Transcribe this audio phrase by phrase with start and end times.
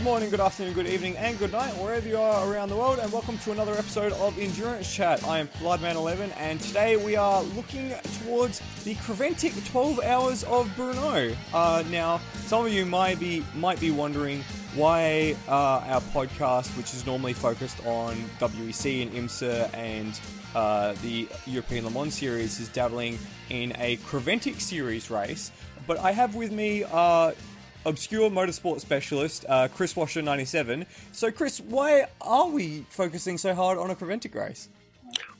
[0.00, 3.00] Good morning, good afternoon, good evening, and good night, wherever you are around the world,
[3.00, 5.22] and welcome to another episode of Endurance Chat.
[5.24, 7.92] I am Bloodman11, and today we are looking
[8.24, 11.36] towards the Creventic 12 Hours of Brno.
[11.52, 14.42] Uh, now, some of you might be might be wondering
[14.74, 20.18] why uh, our podcast, which is normally focused on WEC and IMSA and
[20.54, 23.18] uh, the European Le Mans Series, is dabbling
[23.50, 25.52] in a Creventic Series race.
[25.86, 27.32] But I have with me uh,
[27.86, 30.86] obscure motorsport specialist, uh, Chris Washer 97.
[31.12, 34.68] So, Chris, why are we focusing so hard on a Creventic race?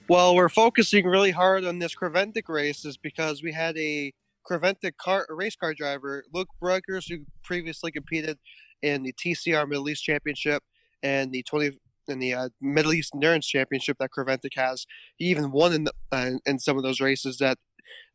[0.08, 4.12] Well, we're focusing really hard on this Creventic race is because we had a
[4.50, 8.38] Creventic car a race car driver, Luke Breukers, who previously competed
[8.82, 10.62] in the TCR Middle East Championship
[11.02, 11.78] and the 20
[12.08, 14.86] in the uh, Middle East Endurance Championship that Creventic has.
[15.16, 17.58] He even won in, the, uh, in some of those races that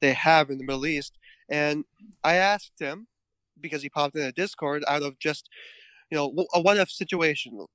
[0.02, 1.17] they have in the Middle East.
[1.49, 1.86] And
[2.23, 3.08] I asked him
[3.59, 5.50] because he popped in a Discord out of just
[6.11, 7.66] you know a what if situation.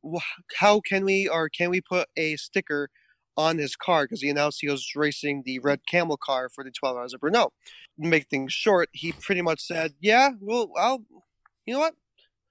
[0.57, 2.89] How can we or can we put a sticker
[3.37, 6.71] on his car because he announced he was racing the Red Camel car for the
[6.71, 7.51] 12 hours of Brno.
[7.97, 11.05] Make things short, he pretty much said, "Yeah, well, I'll,
[11.67, 11.95] you know what?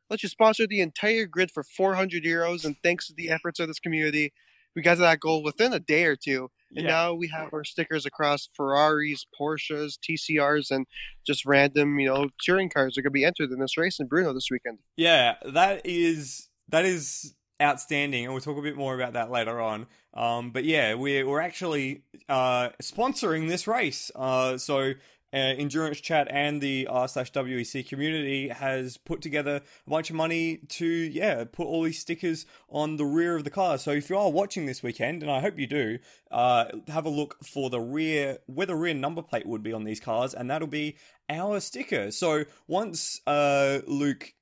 [0.10, 3.68] Let's just sponsor the entire grid for 400 euros, and thanks to the efforts of
[3.68, 4.34] this community,
[4.76, 6.50] we got to that goal within a day or two.
[6.76, 6.92] And yeah.
[6.92, 10.86] now we have our stickers across Ferraris, Porsches, TCRs, and
[11.26, 14.08] just random, you know, touring cars are going to be entered in this race in
[14.08, 14.80] Brno this weekend.
[14.96, 19.60] Yeah, that is that is outstanding, and we'll talk a bit more about that later
[19.60, 19.88] on.
[20.14, 24.12] Um, but yeah, we're we're actually uh, sponsoring this race.
[24.16, 24.94] Uh, so
[25.34, 30.16] uh, Endurance Chat and the r slash WEC community has put together a bunch of
[30.16, 33.78] money to yeah put all these stickers on the rear of the car.
[33.78, 36.00] So if you are watching this weekend, and I hope you do,
[36.32, 39.84] uh, have a look for the rear where the rear number plate would be on
[39.84, 40.98] these cars, and that'll be
[41.30, 42.12] our sticker.
[42.12, 44.34] So once uh, Luke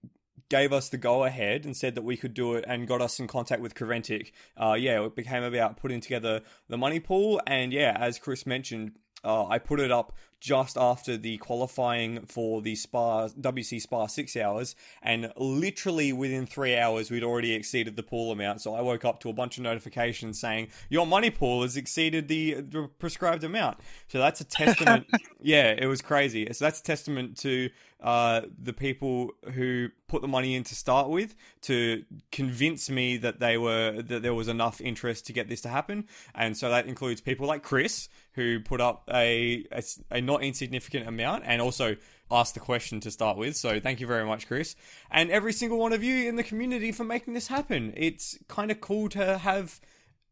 [0.50, 3.20] gave us the go ahead and said that we could do it and got us
[3.20, 7.42] in contact with Creventic, uh, yeah, it became about putting together the money pool.
[7.46, 12.62] And yeah, as Chris mentioned, uh, I put it up just after the qualifying for
[12.62, 18.04] the Spa WC Spa six hours, and literally within three hours, we'd already exceeded the
[18.04, 18.62] pool amount.
[18.62, 22.28] So I woke up to a bunch of notifications saying your money pool has exceeded
[22.28, 23.80] the, the prescribed amount.
[24.08, 25.08] So that's a testament.
[25.42, 26.48] yeah, it was crazy.
[26.54, 31.10] So that's a testament to uh, the people who put the money in to start
[31.10, 35.62] with to convince me that they were that there was enough interest to get this
[35.62, 38.08] to happen, and so that includes people like Chris
[38.38, 41.98] who put up a, a, a not insignificant amount and also
[42.30, 43.56] asked the question to start with.
[43.56, 44.76] So thank you very much, Chris.
[45.10, 47.94] And every single one of you in the community for making this happen.
[47.98, 49.82] It's kind of cool to have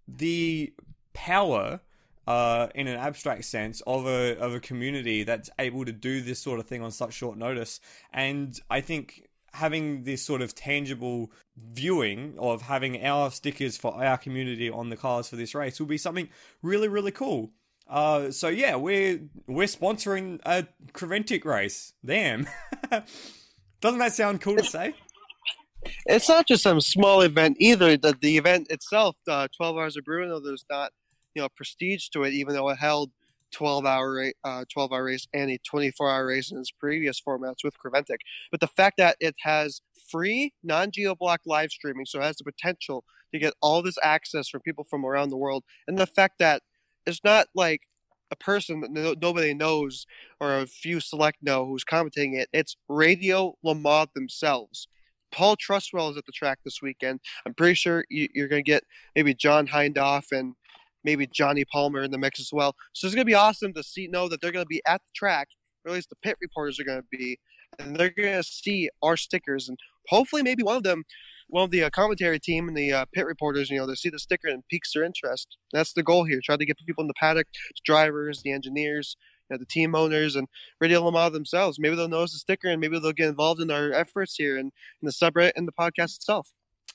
[0.07, 0.71] the
[1.13, 1.79] power
[2.27, 6.39] uh, in an abstract sense of a of a community that's able to do this
[6.39, 7.79] sort of thing on such short notice.
[8.13, 14.17] And I think having this sort of tangible viewing of having our stickers for our
[14.17, 16.29] community on the cars for this race will be something
[16.61, 17.51] really really cool.
[17.87, 21.93] Uh, so yeah, we're we're sponsoring a Creventic race.
[22.03, 22.47] Damn,
[23.81, 24.95] doesn't that sound cool to say?
[26.07, 27.95] It's not just some small event either.
[27.95, 30.91] The the event itself, uh, twelve hours of Brno, there's not
[31.35, 33.11] you know prestige to it, even though it held
[33.51, 37.63] 12 hour uh, 12 hour race and a 24 hour race in its previous formats
[37.63, 38.17] with Creventic.
[38.51, 42.37] But the fact that it has free non geo block live streaming, so it has
[42.37, 43.03] the potential
[43.33, 46.63] to get all this access from people from around the world, and the fact that
[47.05, 47.81] it's not like
[48.31, 50.05] a person that no, nobody knows
[50.39, 52.49] or a few select know who's commentating it.
[52.53, 54.87] It's Radio Le Mans themselves.
[55.31, 57.19] Paul Truswell is at the track this weekend.
[57.45, 58.83] I'm pretty sure you, are going to get
[59.15, 60.55] maybe John Hindhaugh and
[61.03, 62.75] maybe Johnny Palmer in the mix as well.
[62.93, 65.01] So it's going to be awesome to see know that they're going to be at
[65.01, 65.49] the track,
[65.83, 67.37] or at least the pit reporters are going to be,
[67.79, 69.77] and they're going to see our stickers, and
[70.07, 71.03] hopefully maybe one of them
[71.53, 74.19] of the uh, commentary team and the uh, pit reporters, you know, they see the
[74.19, 75.57] sticker and piques their interest.
[75.71, 76.41] That's the goal here.
[76.43, 79.15] Try to get people in the paddock, the drivers, the engineers,
[79.49, 80.47] you know, the team owners, and
[80.79, 81.79] Radio Le Mans themselves.
[81.79, 84.71] Maybe they'll notice the sticker and maybe they'll get involved in our efforts here and
[85.01, 86.51] in the subreddit and the podcast itself.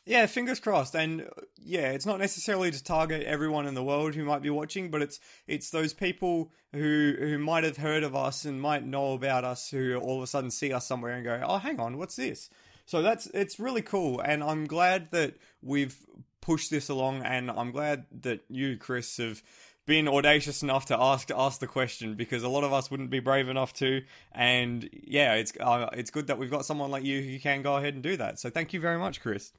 [0.06, 0.94] Yeah, fingers crossed.
[0.94, 4.50] And uh, yeah, it's not necessarily to target everyone in the world who might be
[4.50, 8.84] watching, but it's it's those people who who might have heard of us and might
[8.84, 11.78] know about us who all of a sudden see us somewhere and go, "Oh, hang
[11.78, 12.48] on, what's this?"
[12.90, 15.96] So that's it's really cool, and I'm glad that we've
[16.40, 19.44] pushed this along, and I'm glad that you, Chris, have
[19.86, 23.20] been audacious enough to ask ask the question because a lot of us wouldn't be
[23.20, 24.02] brave enough to.
[24.32, 27.76] And yeah, it's uh, it's good that we've got someone like you who can go
[27.76, 28.40] ahead and do that.
[28.40, 29.52] So thank you very much, Chris.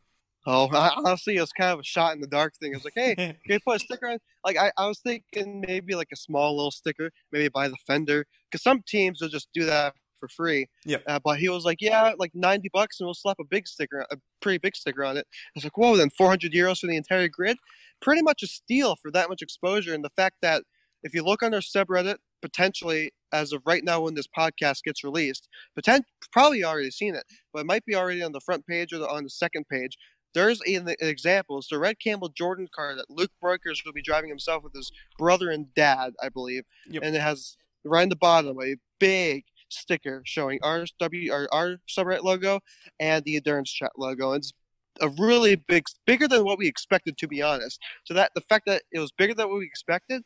[0.45, 2.74] Oh, honestly, it was kind of a shot in the dark thing.
[2.74, 4.18] I was like, hey, can you put a sticker on?
[4.44, 8.25] Like, I, I was thinking maybe like a small little sticker, maybe by the fender.
[8.50, 10.68] Because some teams will just do that for free.
[10.86, 11.00] Yeah.
[11.06, 14.06] Uh, but he was like, yeah, like 90 bucks and we'll slap a big sticker,
[14.10, 15.28] a pretty big sticker on it.
[15.30, 17.58] I was like, whoa, then 400 euros for the entire grid?
[18.02, 19.94] Pretty much a steal for that much exposure.
[19.94, 20.64] And the fact that
[21.04, 25.04] if you look on our subreddit, potentially as of right now when this podcast gets
[25.04, 27.24] released, potent- probably already seen it,
[27.54, 29.98] but it might be already on the front page or the, on the second page.
[30.34, 31.58] There's an example.
[31.58, 34.92] It's the Red Camel Jordan car that Luke Breukers will be driving himself with his
[35.18, 36.64] brother and dad, I believe.
[36.88, 37.04] Yep.
[37.04, 41.78] And it has right in the bottom a big sticker showing our W our, our
[41.90, 42.60] subreddit logo
[43.00, 44.32] and the Endurance Chat logo.
[44.32, 44.54] And It's
[45.00, 47.80] a really big, bigger than what we expected, to be honest.
[48.04, 50.24] So that the fact that it was bigger than what we expected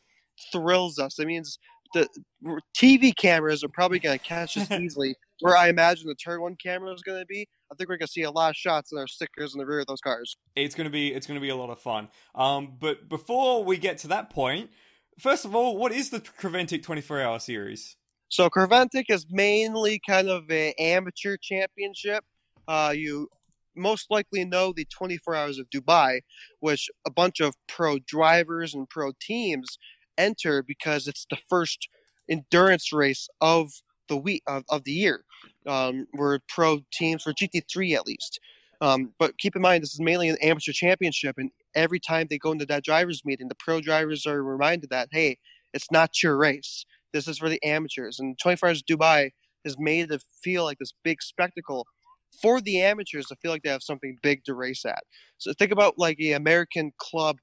[0.52, 1.18] thrills us.
[1.18, 1.58] It means
[1.94, 2.08] the
[2.76, 5.14] TV cameras are probably going to catch us easily.
[5.40, 8.06] Where I imagine the turn one camera is going to be, I think we're going
[8.06, 10.36] to see a lot of shots and our stickers in the rear of those cars.
[10.54, 12.08] It's going to be it's going to be a lot of fun.
[12.34, 14.70] Um, but before we get to that point,
[15.18, 17.96] first of all, what is the Creventic 24 hour series?
[18.28, 22.24] So Creventic is mainly kind of an amateur championship.
[22.66, 23.28] Uh, you
[23.76, 26.20] most likely know the 24 Hours of Dubai,
[26.60, 29.78] which a bunch of pro drivers and pro teams
[30.18, 31.88] enter because it's the first
[32.28, 33.70] endurance race of
[34.08, 35.24] the week of, of the year.
[35.66, 38.40] Um, we're pro teams for GT3 at least.
[38.80, 42.38] Um, but keep in mind, this is mainly an amateur championship, and every time they
[42.38, 45.38] go into that drivers' meeting, the pro drivers are reminded that hey,
[45.72, 46.84] it's not your race.
[47.16, 48.20] This is for the amateurs.
[48.20, 49.30] And 24 Hours Dubai
[49.64, 51.86] has made it feel like this big spectacle
[52.42, 55.02] for the amateurs to feel like they have something big to race at.
[55.38, 57.38] So think about like the American club,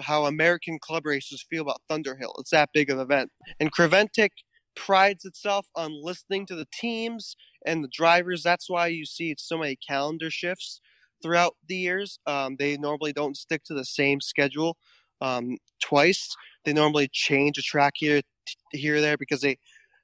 [0.00, 2.34] how American club races feel about Thunderhill.
[2.38, 3.30] It's that big of an event.
[3.58, 4.30] And Creventic
[4.76, 7.34] prides itself on listening to the teams
[7.66, 8.44] and the drivers.
[8.44, 10.80] That's why you see so many calendar shifts
[11.24, 12.20] throughout the years.
[12.26, 14.76] Um, they normally don't stick to the same schedule
[15.20, 16.28] um, twice.
[16.64, 18.22] They normally change a track here,
[18.70, 19.58] here, there because they,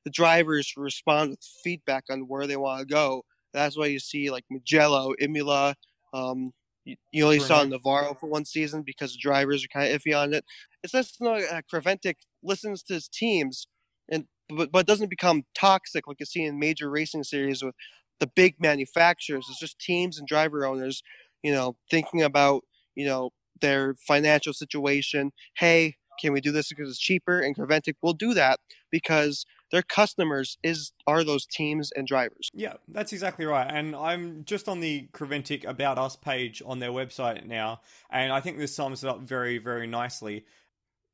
[0.05, 3.25] the drivers respond with feedback on where they want to go.
[3.53, 5.75] That's why you see like Mugello, Imola.
[6.13, 6.53] Um,
[6.85, 10.17] you, you only saw Navarra for one season because the drivers are kind of iffy
[10.19, 10.45] on it.
[10.83, 13.69] It's just you know, uh, Creventic listens to his teams
[14.09, 17.75] and but, but doesn't become toxic like you see in major racing series with
[18.21, 19.47] the big manufacturers.
[19.49, 21.03] It's just teams and driver owners,
[21.43, 22.65] you know, thinking about
[22.95, 23.31] you know
[23.61, 25.33] their financial situation.
[25.57, 27.41] Hey, can we do this because it's cheaper?
[27.41, 28.61] And Creventic will do that
[28.91, 32.51] because their customers is are those teams and drivers.
[32.55, 33.69] Yeah, that's exactly right.
[33.71, 37.81] And I'm just on the Creventic About Us page on their website now,
[38.11, 40.45] and I think this sums it up very, very nicely.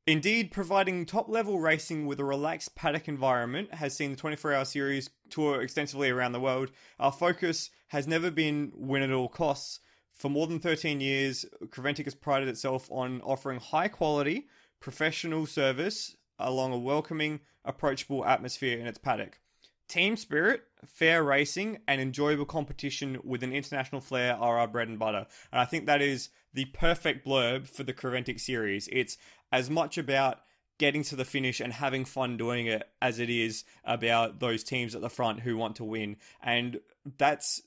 [0.07, 4.65] Indeed, providing top level racing with a relaxed paddock environment has seen the 24 hour
[4.65, 6.71] series tour extensively around the world.
[6.99, 9.79] Our focus has never been win at all costs.
[10.13, 14.47] For more than 13 years, Creventic has prided itself on offering high quality,
[14.79, 19.39] professional service along a welcoming, approachable atmosphere in its paddock.
[19.87, 24.97] Team spirit, fair racing, and enjoyable competition with an international flair are our bread and
[24.97, 25.27] butter.
[25.51, 28.89] And I think that is the perfect blurb for the Creventic series.
[28.91, 29.17] It's
[29.51, 30.39] as much about
[30.77, 34.95] getting to the finish and having fun doing it as it is about those teams
[34.95, 36.17] at the front who want to win.
[36.41, 36.79] And
[37.17, 37.61] that's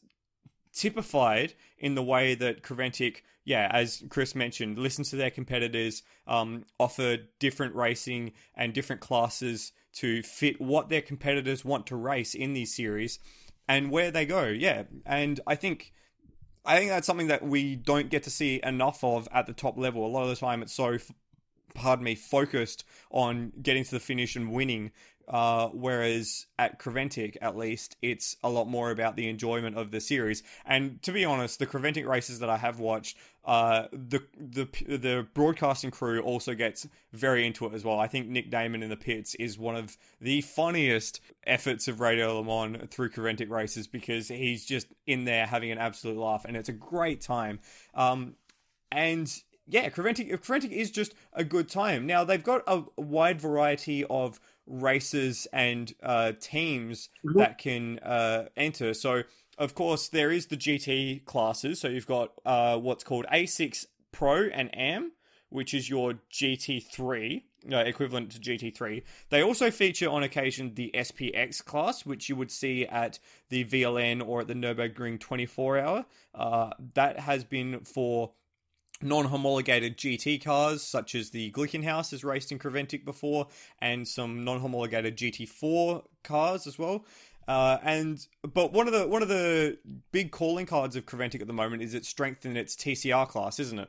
[0.73, 6.67] typified in the way that Creventic, yeah, as Chris mentioned, listen to their competitors, um,
[6.79, 12.53] offer different racing and different classes to fit what their competitors want to race in
[12.53, 13.19] these series
[13.67, 14.45] and where they go.
[14.45, 15.95] Yeah, and I think
[16.67, 19.79] I think that's something that we don't get to see enough of at the top
[19.79, 20.07] level.
[20.07, 20.99] A lot of the time, it's so
[21.75, 24.91] pardon me, focused on getting to the finish and winning.
[25.29, 30.01] Uh, whereas at Creventic, at least, it's a lot more about the enjoyment of the
[30.01, 30.43] series.
[30.65, 35.27] And to be honest, the Creventic races that I have watched, uh, the the the
[35.35, 37.99] broadcasting crew also gets very into it as well.
[37.99, 42.41] I think Nick Damon in the pits is one of the funniest efforts of Radio
[42.41, 46.57] Le Mans through Creventic races because he's just in there having an absolute laugh, and
[46.57, 47.61] it's a great time.
[47.95, 48.35] Um,
[48.91, 49.31] and
[49.67, 52.07] yeah, Creventic, Creventic is just a good time.
[52.07, 57.39] Now they've got a wide variety of races and uh, teams mm-hmm.
[57.39, 58.95] that can uh, enter.
[58.95, 59.23] So
[59.57, 61.81] of course there is the GT classes.
[61.81, 65.13] So you've got uh, what's called A6 Pro and Am,
[65.49, 67.43] which is your GT3.
[67.71, 69.03] Uh, equivalent to GT3.
[69.31, 74.27] They also feature on occasion the SPX class, which you would see at the VLN
[74.27, 76.07] or at the Nürburgring 24 hour.
[76.37, 78.31] Uh, that has been for
[79.03, 83.47] non-homologated GT cars, such as the Glickenhaus has raced in Creventic before,
[83.81, 87.05] and some non-homologated GT4 cars as well.
[87.47, 89.79] Uh, and but one of the one of the
[90.13, 93.59] big calling cards of Creventic at the moment is its strength in its TCR class,
[93.59, 93.89] isn't it?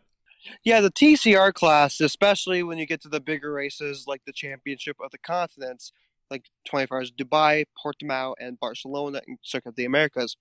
[0.63, 4.95] Yeah, the TCR class, especially when you get to the bigger races like the Championship
[5.03, 5.91] of the Continents,
[6.31, 10.37] like 24 hours Dubai, Portimao, and Barcelona, and Circuit of the Americas.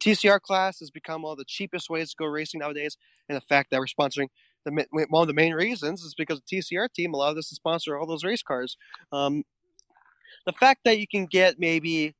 [0.00, 2.96] TCR class has become one of the cheapest ways to go racing nowadays,
[3.28, 4.28] and the fact that we're sponsoring
[4.64, 7.98] the one of the main reasons is because the TCR team allowed us to sponsor
[7.98, 8.76] all those race cars.
[9.10, 9.44] Um,
[10.46, 12.14] the fact that you can get maybe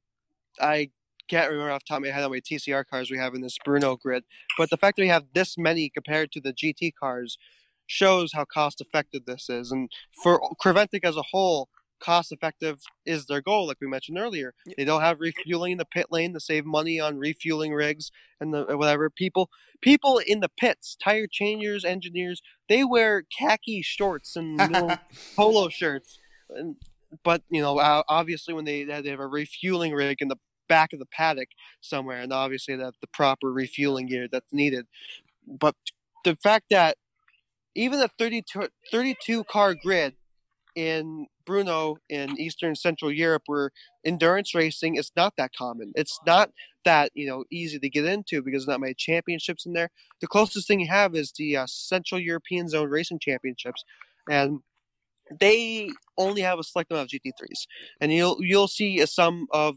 [0.60, 0.90] I
[1.28, 3.40] can't remember off the top of my head how many TCR cars we have in
[3.40, 4.24] this Brno grid,
[4.58, 7.38] but the fact that we have this many compared to the GT cars
[7.86, 9.70] shows how cost effective this is.
[9.70, 9.90] And
[10.22, 11.68] for Creventic as a whole,
[12.02, 14.54] cost effective is their goal, like we mentioned earlier.
[14.76, 18.52] They don't have refueling in the pit lane to save money on refueling rigs and
[18.52, 19.08] the uh, whatever.
[19.08, 19.48] People
[19.80, 24.98] people in the pits, tire changers, engineers, they wear khaki shorts and
[25.36, 26.18] polo shirts.
[26.50, 26.76] And,
[27.22, 27.78] but you know,
[28.08, 31.48] obviously when they they have a refueling rig in the back of the paddock
[31.80, 34.86] somewhere, and obviously have the proper refueling gear that's needed.
[35.46, 35.76] But
[36.24, 36.96] the fact that
[37.74, 40.14] even a 32, 32 car grid
[40.74, 43.70] in Brno in Eastern Central Europe, where
[44.04, 45.92] endurance racing is not that common.
[45.94, 46.50] It's not
[46.84, 49.90] that you know easy to get into because not many championships in there.
[50.20, 53.84] The closest thing you have is the uh, Central European Zone Racing Championships,
[54.30, 54.60] and
[55.40, 57.66] they only have a select amount of GT3s,
[58.00, 59.76] and you'll you'll see some of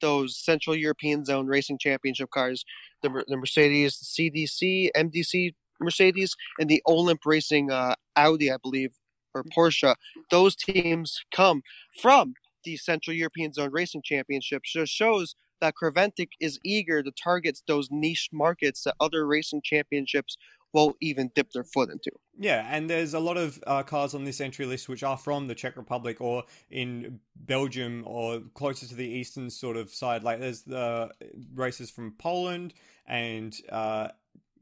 [0.00, 2.64] those Central European Zone Racing Championship cars,
[3.02, 8.90] the, the Mercedes, the CDC, MDC Mercedes, and the Olimp Racing uh, Audi, I believe,
[9.36, 9.94] or Porsche,
[10.30, 11.62] those teams come
[12.00, 14.62] from the Central European Zone Racing Championship.
[14.66, 20.36] So shows that Creventic is eager to target those niche markets that other racing championships
[20.72, 22.10] won't even dip their foot into.
[22.38, 25.46] Yeah, and there's a lot of uh, cars on this entry list which are from
[25.46, 30.22] the Czech Republic or in Belgium or closer to the eastern sort of side.
[30.22, 31.10] Like there's the
[31.54, 32.74] races from Poland
[33.06, 34.08] and uh,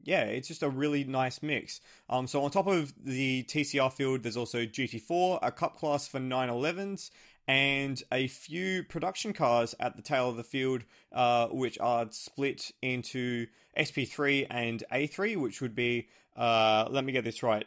[0.05, 1.81] yeah, it's just a really nice mix.
[2.09, 6.19] Um, so on top of the TCR field, there's also GT4, a cup class for
[6.19, 7.09] 911s,
[7.47, 12.71] and a few production cars at the tail of the field, uh, which are split
[12.83, 13.47] into
[13.77, 16.07] SP3 and A3, which would be,
[16.37, 17.65] uh, let me get this right.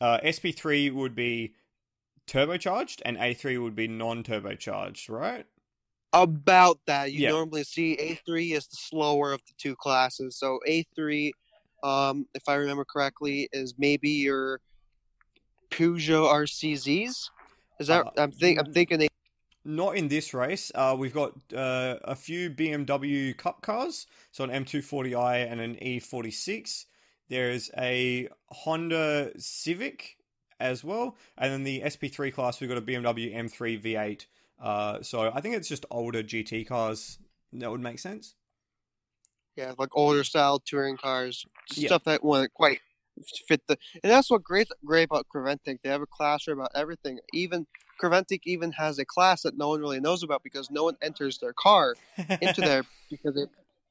[0.00, 1.54] Uh, SP3 would be
[2.28, 5.46] turbocharged, and A3 would be non turbocharged, right?
[6.12, 7.30] About that, you yeah.
[7.30, 10.36] normally see A3 is the slower of the two classes.
[10.36, 11.32] So A3
[11.82, 14.60] um, if I remember correctly, is maybe your
[15.70, 17.30] Peugeot RCZs.
[17.80, 19.08] Is that uh, I'm think I'm thinking they.
[19.64, 20.72] Not in this race.
[20.74, 26.86] Uh, we've got uh, a few BMW Cup cars, so an M240i and an E46.
[27.28, 30.16] There's a Honda Civic
[30.58, 34.26] as well, and then the SP3 class we've got a BMW M3 V8.
[34.60, 37.18] Uh, so I think it's just older GT cars.
[37.52, 38.34] That would make sense.
[39.56, 41.44] Yeah, like older style touring cars,
[41.74, 41.88] yeah.
[41.88, 42.80] stuff that wouldn't quite
[43.48, 43.76] fit the.
[44.02, 45.78] And that's what great great about Creventic.
[45.82, 47.18] They have a class about everything.
[47.32, 47.66] Even
[48.02, 51.38] Creventic even has a class that no one really knows about because no one enters
[51.38, 51.94] their car
[52.40, 53.44] into there because they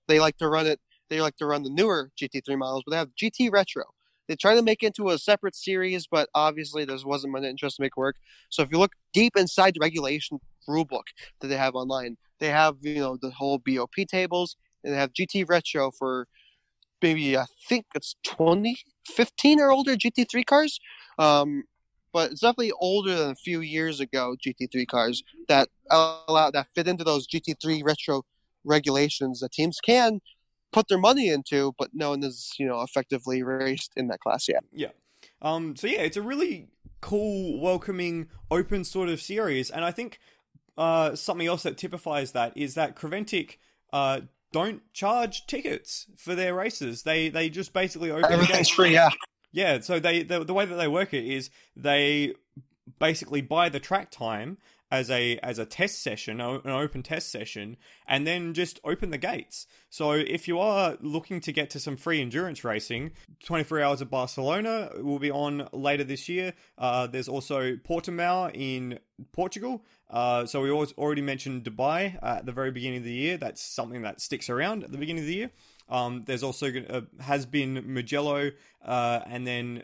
[0.07, 0.79] they like to run it.
[1.09, 3.83] They like to run the newer GT3 models, but they have GT Retro.
[4.27, 7.75] They try to make it into a separate series, but obviously there wasn't much interest
[7.77, 8.15] to make work.
[8.49, 10.39] So if you look deep inside the regulation
[10.69, 11.03] rulebook
[11.41, 15.47] that they have online, they have you know the whole BOP tables and have GT
[15.47, 16.27] Retro for
[17.01, 20.79] maybe I think it's 2015 or older GT3 cars.
[21.17, 21.63] Um,
[22.13, 26.87] but it's definitely older than a few years ago GT3 cars that allow that fit
[26.87, 28.23] into those GT3 retro
[28.65, 30.19] regulations that teams can
[30.71, 34.47] put their money into, but no one is you know effectively raced in that class
[34.47, 34.63] yet.
[34.71, 34.89] Yeah.
[35.41, 35.75] Um.
[35.75, 36.67] So yeah, it's a really
[37.01, 40.19] cool, welcoming, open sort of series, and I think
[40.77, 43.57] uh, something else that typifies that is that Creventic
[43.91, 44.21] uh,
[44.51, 47.03] don't charge tickets for their races.
[47.03, 48.93] They they just basically open everything's free.
[48.93, 49.09] Yeah,
[49.51, 49.79] yeah.
[49.79, 52.33] So they the, the way that they work it is they
[52.99, 54.57] basically buy the track time
[54.91, 57.77] as a as a test session, an open test session,
[58.07, 59.65] and then just open the gates.
[59.89, 63.11] So if you are looking to get to some free endurance racing,
[63.45, 66.53] 24 Hours of Barcelona will be on later this year.
[66.77, 68.99] Uh, there's also Portimao in
[69.31, 69.85] Portugal.
[70.11, 73.37] Uh, so we already mentioned Dubai at the very beginning of the year.
[73.37, 75.51] That's something that sticks around at the beginning of the year.
[75.89, 78.51] Um, there's also uh, has been Mugello,
[78.85, 79.83] uh, and then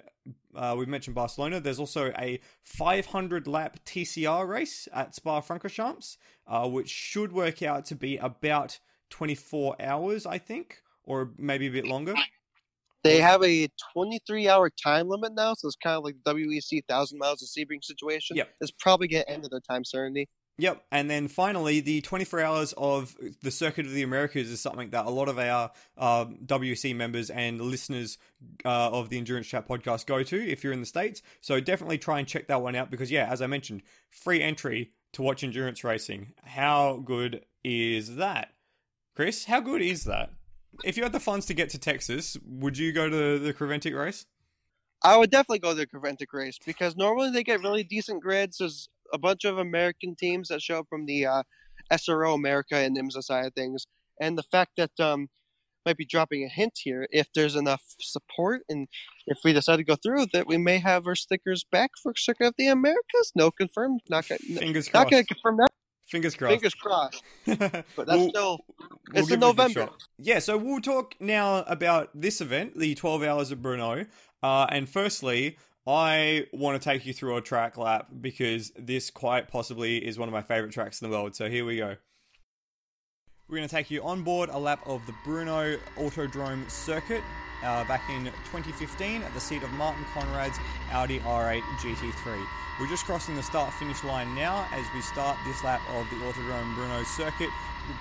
[0.56, 1.60] uh, we've mentioned Barcelona.
[1.60, 6.18] There's also a 500 lap TCR race at Spa Francorchamps,
[6.48, 8.80] uh, which should work out to be about
[9.10, 12.16] 24 hours, I think, or maybe a bit longer.
[13.04, 16.84] They have a 23 hour time limit now, so it's kind of like the WEC
[16.88, 18.38] 1000 miles of Sebring situation.
[18.38, 18.50] Yep.
[18.62, 20.28] It's probably going to end at their time certainty.
[20.60, 24.90] Yep, and then finally, the 24 hours of the Circuit of the Americas is something
[24.90, 28.18] that a lot of our uh, WC members and listeners
[28.66, 31.22] uh, of the Endurance Chat podcast go to if you're in the States.
[31.42, 34.94] So definitely try and check that one out because, yeah, as I mentioned, free entry
[35.14, 36.34] to watch endurance racing.
[36.44, 38.54] How good is that?
[39.16, 40.32] Chris, how good is that?
[40.84, 43.98] If you had the funds to get to Texas, would you go to the Creventic
[43.98, 44.26] race?
[45.04, 48.58] I would definitely go to the Creventic race because normally they get really decent grids.
[48.58, 51.44] There's a bunch of American teams that show up from the uh,
[51.92, 53.86] SRO America and IMSA side of things,
[54.20, 55.30] and the fact that um,
[55.88, 57.08] might be dropping a hint here.
[57.12, 58.88] If there's enough support, and
[59.26, 62.48] if we decide to go through that, we may have our stickers back for Circuit
[62.48, 63.32] of the Americas.
[63.36, 64.02] No confirmed.
[64.10, 65.12] Not gonna, Fingers not crossed.
[65.12, 65.67] going to confirm.
[66.08, 66.54] Fingers crossed.
[66.54, 67.24] Fingers crossed.
[67.46, 69.90] But that's We'll- still we'll it's in it a good November.
[70.18, 74.08] Yeah, so we'll talk now about this event, the 12 Hours of Brno.
[74.42, 79.48] Uh, and firstly, I want to take you through a track lap because this quite
[79.50, 81.36] possibly is one of my favorite tracks in the world.
[81.36, 81.96] So here we go.
[83.50, 87.24] We're going to take you on board a lap of the Brno Autodrome circuit
[87.64, 90.60] uh, back in 2015 at the seat of Martin Konrad's
[90.92, 92.46] Audi R8 GT3.
[92.80, 96.16] We're just crossing the start finish line now as we start this lap of the
[96.18, 97.50] Autodrome Brno circuit.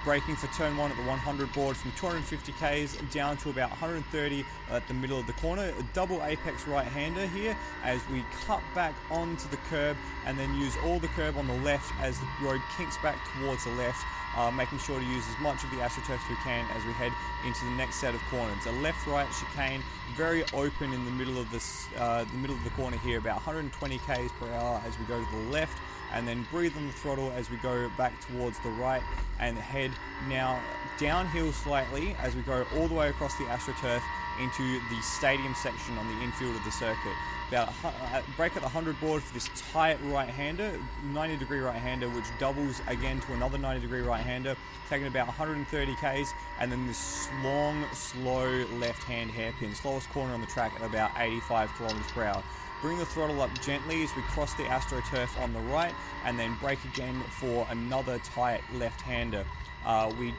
[0.05, 4.45] Braking for turn one at the 100 board from 250 k's down to about 130
[4.71, 5.73] at the middle of the corner.
[5.79, 9.97] A double apex right hander here as we cut back onto the curb
[10.27, 13.65] and then use all the curb on the left as the road kinks back towards
[13.65, 14.05] the left
[14.37, 16.93] uh, making sure to use as much of the AstroTurf as we can as we
[16.93, 17.13] head
[17.47, 18.67] into the next set of corners.
[18.67, 19.83] A left-right chicane,
[20.15, 23.37] very open in the middle of this, uh, the middle of the corner here, about
[23.37, 25.79] 120 k's per hour as we go to the left,
[26.13, 29.03] and then breathe on the throttle as we go back towards the right,
[29.41, 29.91] and head
[30.29, 30.61] now
[30.99, 34.03] downhill slightly as we go all the way across the AstroTurf
[34.41, 37.17] into the stadium section on the infield of the circuit.
[37.49, 40.81] About a, uh, break at the 100 board for this tight right hander,
[41.13, 44.57] 90 degree right hander, which doubles again to another 90 degree right hander,
[44.89, 50.41] taking about 130 k's, and then this long, slow left hand hairpin, slowest corner on
[50.41, 52.43] the track at about 85 kilometers per hour.
[52.83, 56.57] Bring the throttle up gently as we cross the AstroTurf on the right, and then
[56.61, 59.47] brake again for another tight left hander.
[59.85, 60.35] Uh, we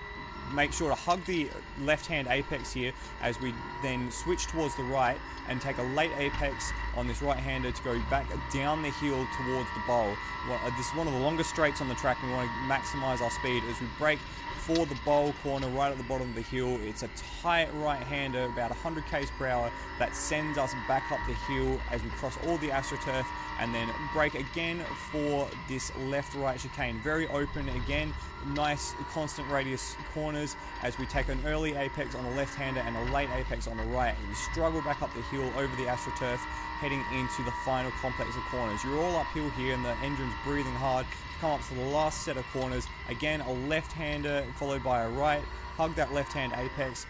[0.54, 1.50] make sure to hug the
[1.82, 5.18] left hand apex here as we then switch towards the right
[5.50, 9.26] and take a late apex on this right hander to go back down the hill
[9.38, 10.14] towards the bowl.
[10.50, 12.18] Uh, this is one of the longest straights on the track.
[12.22, 14.20] and We want to maximize our speed as we brake
[14.68, 16.78] for the bowl corner right at the bottom of the hill.
[16.84, 17.10] It's a
[17.42, 21.80] tight right hander, about 100 k's per hour, that sends us back up the hill
[21.90, 23.26] as we cross all the AstroTurf
[23.62, 27.00] and then break again for this left right chicane.
[27.02, 28.14] Very open again,
[28.48, 32.98] nice constant radius corners as we take an early apex on the left hander and
[32.98, 34.16] a late apex on the right.
[34.28, 36.40] We struggle back up the hill over the AstroTurf,
[36.80, 38.84] heading into the final complex of corners.
[38.84, 41.06] You're all uphill here and the engine's breathing hard.
[41.42, 42.88] Come up to the last set of corners.
[43.10, 45.42] Again, a left hander followed by a right.
[45.76, 47.06] Hug that left hand apex.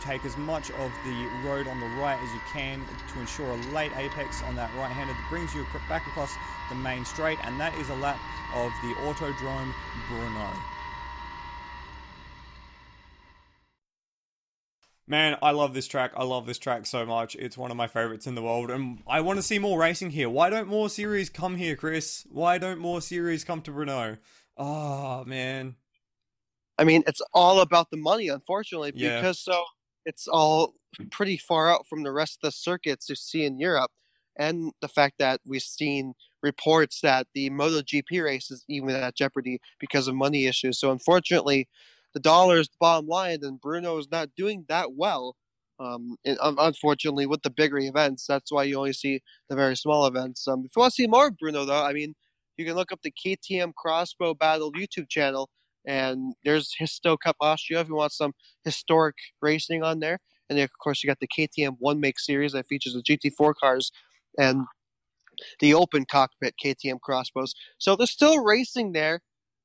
[0.00, 2.80] Take as much of the road on the right as you can
[3.12, 6.34] to ensure a late apex on that right hander that brings you back across
[6.68, 8.18] the main straight, and that is a lap
[8.54, 9.72] of the Autodrome
[10.08, 10.71] Brno.
[15.06, 16.12] Man, I love this track.
[16.16, 17.34] I love this track so much.
[17.34, 20.10] It's one of my favorites in the world, and I want to see more racing
[20.10, 20.30] here.
[20.30, 22.24] Why don't more series come here, Chris?
[22.30, 24.18] Why don't more series come to Brno?
[24.56, 25.76] Oh ah, man,
[26.78, 29.16] I mean, it's all about the money, unfortunately, Yeah.
[29.16, 29.64] because so
[30.04, 30.74] it's all
[31.10, 33.90] pretty far out from the rest of the circuits you see in Europe,
[34.36, 39.60] and the fact that we've seen reports that the MotoGP race is even at jeopardy
[39.78, 40.80] because of money issues.
[40.80, 41.68] So unfortunately,
[42.14, 45.36] the dollar is the bottom line, and Brno is not doing that well.
[45.80, 49.76] Um, and un- unfortunately, with the bigger events, that's why you only see the very
[49.76, 50.46] small events.
[50.46, 52.14] Um, if you want to see more of Brno, though, I mean,
[52.56, 55.48] you can look up the KTM X-Bow Battle YouTube channel
[55.84, 58.32] and there's Histo Cup Austria if you want some
[58.64, 60.18] historic racing on there.
[60.48, 63.54] And then, of course, you got the KTM One Make series that features the GT4
[63.60, 63.90] cars
[64.38, 64.64] and
[65.60, 67.54] the open cockpit KTM X-Bows.
[67.78, 69.20] So there's still racing there.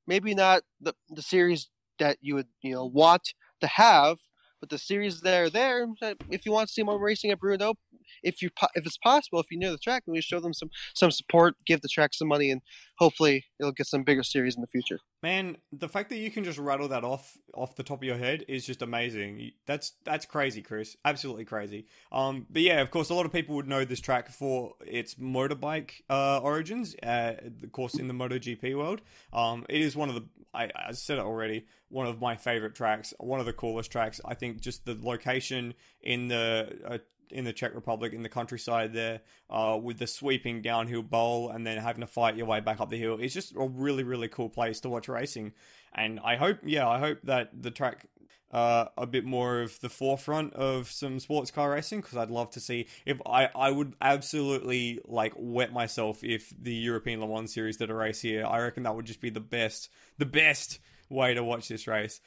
[0.06, 4.18] Maybe not the the series that you would you know want to have,
[4.60, 5.86] but the series that are there.
[6.30, 7.74] If you want to see more racing at Brno,
[8.22, 11.10] if you if it's possible, if you know the track, we show them some some
[11.10, 12.60] support, give the track some money, and
[12.98, 15.00] hopefully it'll get some bigger series in the future.
[15.22, 18.16] Man, the fact that you can just rattle that off off the top of your
[18.16, 19.52] head is just amazing.
[19.66, 20.96] That's that's crazy, Chris.
[21.04, 21.86] Absolutely crazy.
[22.12, 25.14] Um, but yeah, of course, a lot of people would know this track for its
[25.16, 26.94] motorbike uh, origins.
[27.02, 29.00] Uh, of course, in the MotoGP world,
[29.32, 31.66] um, it is one of the I, I said it already.
[31.88, 33.14] One of my favorite tracks.
[33.18, 34.20] One of the coolest tracks.
[34.24, 36.98] I think just the location in the uh,
[37.32, 41.66] in the Czech Republic in the countryside there, uh, with the sweeping downhill bowl and
[41.66, 43.18] then having to fight your way back up the hill.
[43.20, 45.52] It's just a really really cool place to watch racing,
[45.94, 48.06] and I hope yeah I hope that the track
[48.50, 52.50] uh, a bit more of the forefront of some sports car racing because I'd love
[52.52, 57.52] to see if I I would absolutely like wet myself if the European Le Mans
[57.52, 58.46] series did a race here.
[58.46, 60.78] I reckon that would just be the best the best
[61.10, 62.20] way to watch this race.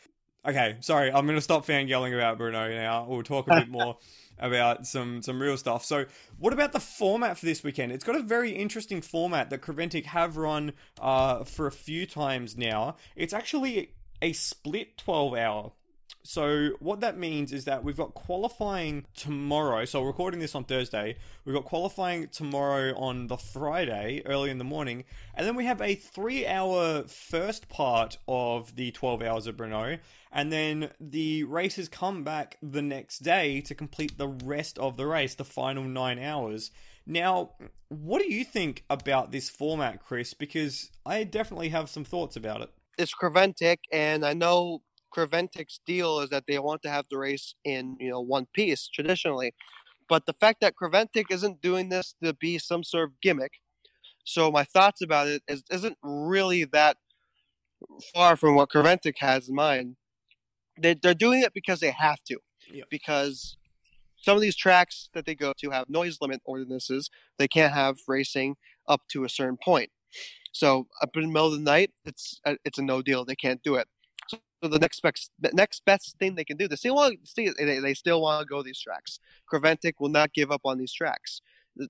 [0.47, 3.05] Okay, sorry, I'm gonna stop fangirling about Brno now.
[3.07, 3.97] We'll talk a bit more
[4.41, 5.85] about some some real stuff.
[5.85, 6.05] So,
[6.37, 7.91] what about the format for this weekend?
[7.91, 12.57] It's got a very interesting format that Creventic have run uh, for a few times
[12.57, 12.95] now.
[13.15, 15.71] It's actually a split 12 hour
[16.23, 19.85] so what that means is that we've got qualifying tomorrow.
[19.85, 21.17] So recording this on Thursday.
[21.45, 25.81] We've got qualifying tomorrow on the Friday, early in the morning, and then we have
[25.81, 29.99] a three-hour first part of the 12 hours of Brno,
[30.31, 35.07] and then the races come back the next day to complete the rest of the
[35.07, 36.71] race, the final nine hours.
[37.05, 37.51] Now,
[37.89, 40.33] what do you think about this format, Chris?
[40.33, 42.69] Because I definitely have some thoughts about it.
[42.97, 44.83] It's Creventic, and I know
[45.15, 48.87] Creventic's deal is that they want to have the race in you know one piece
[48.87, 49.53] traditionally,
[50.09, 53.53] but the fact that Creventic isn't doing this to be some sort of gimmick.
[54.23, 56.97] So my thoughts about it is isn't really that
[58.13, 59.95] far from what Creventic has in mind.
[60.79, 62.37] They they're doing it because they have to,
[62.71, 62.87] Yep.
[62.89, 63.57] because
[64.21, 67.09] some of these tracks that they go to have noise limit ordinances.
[67.37, 68.55] They can't have racing
[68.87, 69.89] up to a certain point.
[70.51, 73.25] So up in the middle of the night, it's a, it's a no deal.
[73.25, 73.87] They can't do it.
[74.61, 77.79] So the next best the next best thing they can do, they still want they,
[77.79, 79.19] they still want to go these tracks.
[79.51, 81.41] Creventic will not give up on these tracks.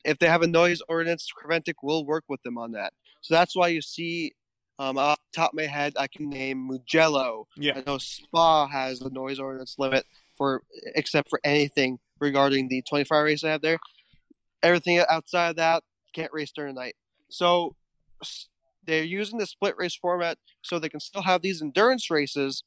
[0.05, 2.93] If they have a noise ordinance, Creventic will work with them on that.
[3.21, 4.33] So that's why you see
[4.79, 7.47] um, off the top of my head, I can name Mugello.
[7.57, 7.73] Yeah.
[7.77, 10.05] I know Spa has a noise ordinance limit
[10.37, 10.63] for
[10.95, 13.77] except for anything regarding the 24 race I have there.
[14.63, 16.95] Everything outside of that can't race during the night.
[17.29, 17.75] So
[18.85, 22.63] they're using the split race format so they can still have these endurance races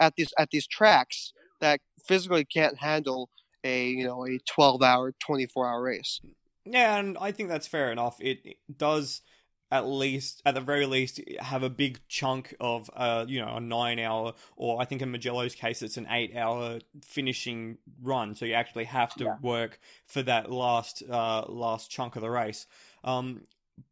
[0.00, 3.30] at these at these tracks that physically can't handle
[3.64, 6.20] a you know a 12 hour 24 hour race
[6.64, 8.20] Yeah, and I think that's fair enough.
[8.20, 9.22] It, it does
[9.70, 13.60] at least, at the very least, have a big chunk of, uh, you know, a
[13.60, 18.34] nine-hour, or I think in Mugello's case, it's an eight-hour finishing run.
[18.34, 19.38] So you actually have to Yeah.
[19.40, 22.66] work for that last, uh, last chunk of the race.
[23.02, 23.44] Um,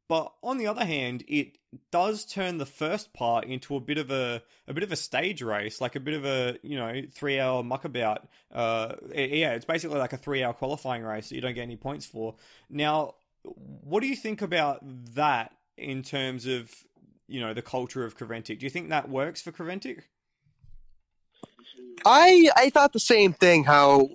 [0.09, 1.57] but on the other hand, it
[1.91, 5.43] does turn the first part into a bit of a a bit of a stage
[5.43, 8.27] race, like a bit of a you know three hour muckabout.
[8.53, 11.77] Uh, yeah, it's basically like a three hour qualifying race that you don't get any
[11.77, 12.35] points for.
[12.69, 14.81] Now, what do you think about
[15.15, 16.71] that in terms of
[17.27, 18.59] you know the culture of Creventic?
[18.59, 20.03] Do you think that works for Creventic?
[22.05, 24.09] i i thought the same thing how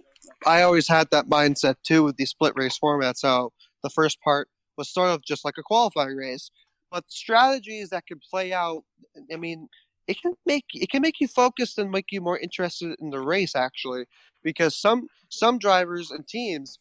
[0.46, 3.52] i always had that mindset too with these split race formats how
[3.84, 6.52] the first part was sort of just like a qualifying race.
[6.92, 8.84] But strategies that can play out
[9.32, 9.68] i mean
[10.08, 13.20] it can make it can make you focused and make you more interested in the
[13.20, 14.06] race actually
[14.44, 16.80] because some some drivers and teams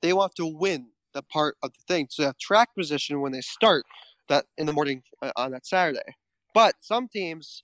[0.00, 3.32] they want to win the part of the thing so they have track position when
[3.32, 3.84] they start
[4.28, 6.16] that in the morning uh, on that saturday.
[6.54, 7.62] But some teams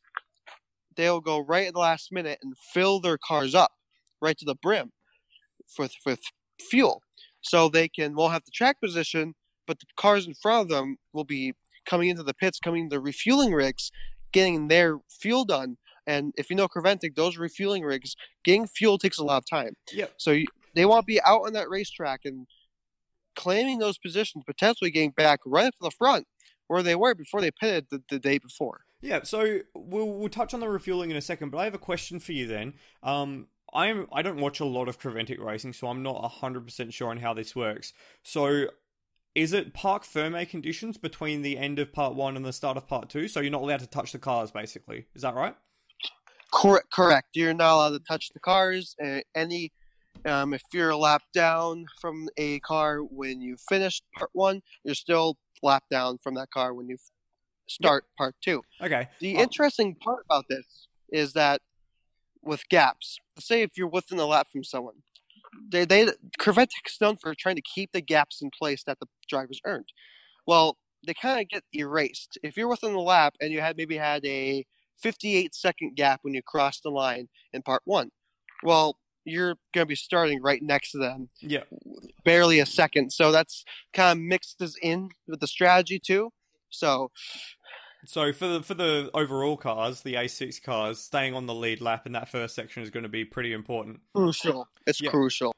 [0.97, 3.73] they'll go right at the last minute and fill their cars up
[4.21, 4.93] right to the brim
[5.79, 6.21] with with
[6.61, 7.03] fuel.
[7.41, 9.35] So they can won't have the track position
[9.69, 11.53] but the cars in front of them will be
[11.87, 13.93] coming into the pits coming into the refueling rigs
[14.33, 15.77] getting their fuel done.
[16.07, 19.75] And if you know Creventic, those refueling rigs, getting fuel takes a lot of time.
[19.93, 20.15] Yep.
[20.17, 22.47] So you, they want to be out on that racetrack and
[23.37, 26.27] claiming those positions, potentially getting back right up to the front
[26.67, 28.81] where they were before they pitted the, the day before.
[29.01, 31.79] Yeah, so we'll we'll touch on the refueling in a second, but I have a
[31.79, 32.75] question for you then.
[33.03, 36.93] Um, I'm I don't watch a lot of Creventic racing, so I'm not hundred percent
[36.93, 37.93] sure on how this works.
[38.25, 38.67] So,
[39.39, 42.89] is it parc ferme conditions between the end of part one and the start of
[42.89, 43.29] part two?
[43.29, 45.07] So you're not allowed to touch the cars, basically.
[45.15, 45.55] Is that right?
[46.53, 46.91] Correct.
[46.91, 47.29] Correct.
[47.35, 48.97] You're not allowed to touch the cars.
[49.01, 49.71] Uh, any,
[50.25, 54.97] um, if you're a lap down from a car when you finish part one, you're
[54.97, 56.97] still lap down from that car when you
[57.69, 58.63] start part two.
[58.83, 59.07] Okay.
[59.21, 61.61] The interesting part about this is that
[62.43, 64.95] with gaps, say if you're within a lap from someone,
[65.71, 69.61] they they Creventic's known for trying to keep the gaps in place that the drivers
[69.65, 69.89] earned.
[70.47, 72.39] Well, they kind of get erased.
[72.43, 74.67] If you're within the lap and you had maybe had a
[75.03, 78.11] 58 second gap when you crossed the line in part one,
[78.63, 81.65] well, you're going to be starting right next to them, Yeah.
[82.25, 83.13] barely a second.
[83.13, 86.33] So that's kind of mixes in with the strategy too.
[86.71, 87.11] So
[88.07, 92.07] So for the for the overall cars, the A6 cars, staying on the lead lap
[92.07, 94.01] in that first section is going to be pretty important.
[94.15, 94.69] crucial.
[94.87, 95.11] It's Yeah.
[95.11, 95.55] crucial.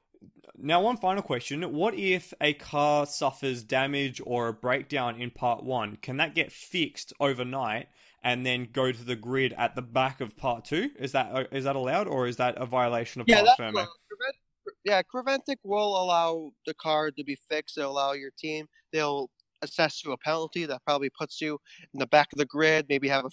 [0.57, 1.63] Now, one final question.
[1.73, 5.97] What if a car suffers damage or a breakdown in part one?
[5.97, 7.89] Can that get fixed overnight
[8.23, 10.91] and then go to the grid at the back of part two.
[10.99, 13.73] Is that uh, that allowed, or is that a violation of Yeah, part that's firming?
[13.75, 13.89] allowed.
[14.09, 14.37] Prevent,
[14.85, 17.77] yeah, Creventic will allow the car to be fixed.
[17.77, 18.67] They'll allow your team.
[18.93, 19.31] They'll
[19.63, 21.59] assess you a penalty that probably puts you
[21.93, 22.87] in the back of the grid.
[22.89, 23.25] Maybe have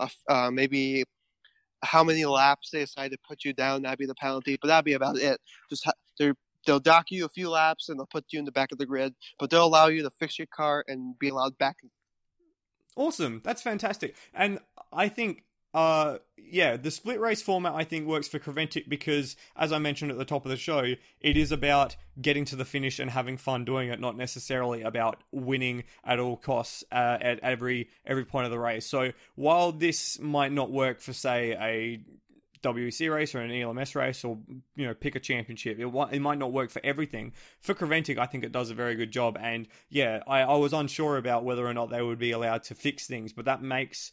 [0.00, 1.04] a, a uh, maybe
[1.82, 3.82] how many laps they decide to put you down.
[3.82, 5.40] That'd be the penalty, but that'd be about it.
[5.70, 6.34] Just they're,
[6.66, 8.86] they'll dock you a few laps and they'll put you in the back of the
[8.86, 11.76] grid, but they'll allow you to fix your car and be allowed back.
[12.96, 13.40] Awesome.
[13.44, 14.14] That's fantastic.
[14.32, 14.60] And
[14.92, 16.18] I think uh
[16.50, 20.18] yeah, the split race format I think works for Creventic because as I mentioned at
[20.18, 23.64] the top of the show, it is about getting to the finish and having fun
[23.64, 28.52] doing it, not necessarily about winning at all costs uh, at every every point of
[28.52, 28.86] the race.
[28.86, 32.04] So while this might not work for say a
[32.64, 34.38] WEC race or an ELMS race or
[34.74, 35.78] you know pick a championship.
[35.78, 37.32] It, it might not work for everything.
[37.60, 39.36] For Creventic, I think it does a very good job.
[39.40, 42.74] And yeah, I, I was unsure about whether or not they would be allowed to
[42.74, 44.12] fix things, but that makes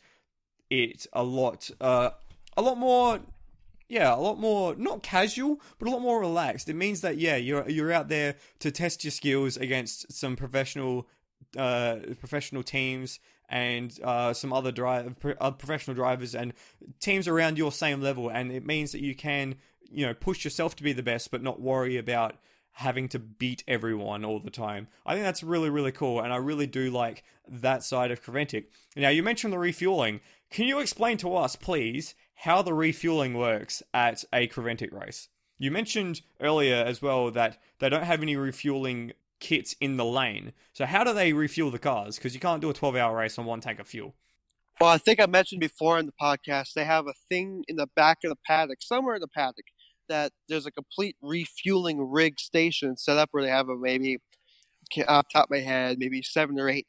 [0.72, 2.12] it a lot uh,
[2.58, 3.20] a lot more
[3.92, 6.70] yeah, a lot more not casual, but a lot more relaxed.
[6.70, 11.08] It means that yeah, you're you're out there to test your skills against some professional
[11.58, 16.54] uh, professional teams and uh, some other drive uh, professional drivers and
[17.02, 19.56] teams around your same level, and it means that you can
[19.92, 22.36] you know push yourself to be the best, but not worry about
[22.72, 24.88] having to beat everyone all the time.
[25.06, 28.68] I think that's really really cool, and I really do like that side of Creventic.
[28.96, 30.22] Now you mentioned the refueling.
[30.52, 35.30] Can you explain to us, please, how the refueling works at a Creventic race?
[35.58, 40.52] You mentioned earlier as well that they don't have any refueling kits in the lane.
[40.74, 42.18] So how do they refuel the cars?
[42.18, 44.14] Because you can't do a 12-hour race on one tank of fuel.
[44.82, 47.88] Well, I think I mentioned before in the podcast they have a thing in the
[47.96, 49.66] back of the paddock, somewhere in the paddock,
[50.10, 54.18] that there's a complete refueling rig station set up where they have a maybe
[55.08, 56.88] off top of my head, maybe seven or eight,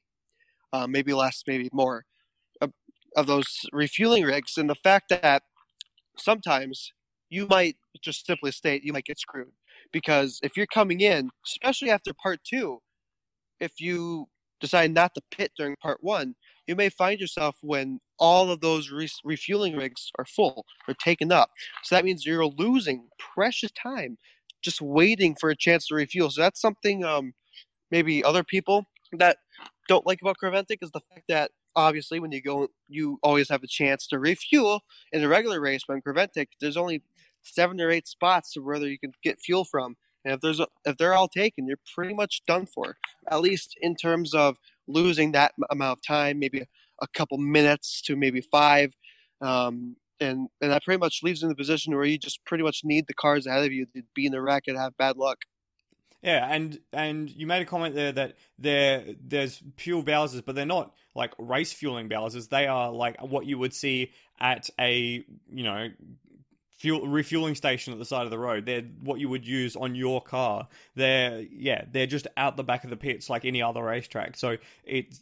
[0.72, 2.04] uh, maybe less, maybe more
[3.16, 4.56] of, those refueling rigs.
[4.56, 5.42] And the fact that
[6.16, 6.92] sometimes
[7.30, 9.52] you might just simply state you might get screwed
[9.92, 12.80] because if you're coming in, especially after part two,
[13.60, 14.28] if you
[14.60, 16.34] decide not to pit during part one,
[16.66, 21.32] you may find yourself when all of those re- refueling rigs are full or taken
[21.32, 21.50] up.
[21.82, 24.18] So that means you're losing precious time
[24.62, 26.30] just waiting for a chance to refuel.
[26.30, 27.34] So that's something um,
[27.90, 29.38] maybe other people that
[29.88, 33.62] don't like about Creventic is the fact that obviously when you go, you always have
[33.62, 34.82] a chance to refuel
[35.12, 35.82] in a regular race.
[35.86, 37.02] But in Creventic, there's only
[37.42, 39.96] seven or eight spots to where you can get fuel from.
[40.24, 42.96] And if there's a, if they're all taken, you're pretty much done for.
[43.30, 44.56] At least in terms of
[44.86, 46.62] losing that amount of time, maybe
[47.00, 48.94] a couple minutes to maybe five,
[49.40, 52.62] um, and and that pretty much leaves you in the position where you just pretty
[52.62, 55.16] much need the cars ahead of you to be in the wreck and have bad
[55.16, 55.38] luck.
[56.22, 60.64] Yeah, and and you made a comment there that there there's pure Bowsers, but they're
[60.64, 62.48] not like race fueling Bowsers.
[62.48, 65.88] They are like what you would see at a you know
[66.70, 68.66] fuel refueling station at the side of the road.
[68.66, 70.68] They're what you would use on your car.
[70.94, 74.36] They're yeah, they're just out the back of the pits like any other racetrack.
[74.36, 75.18] So it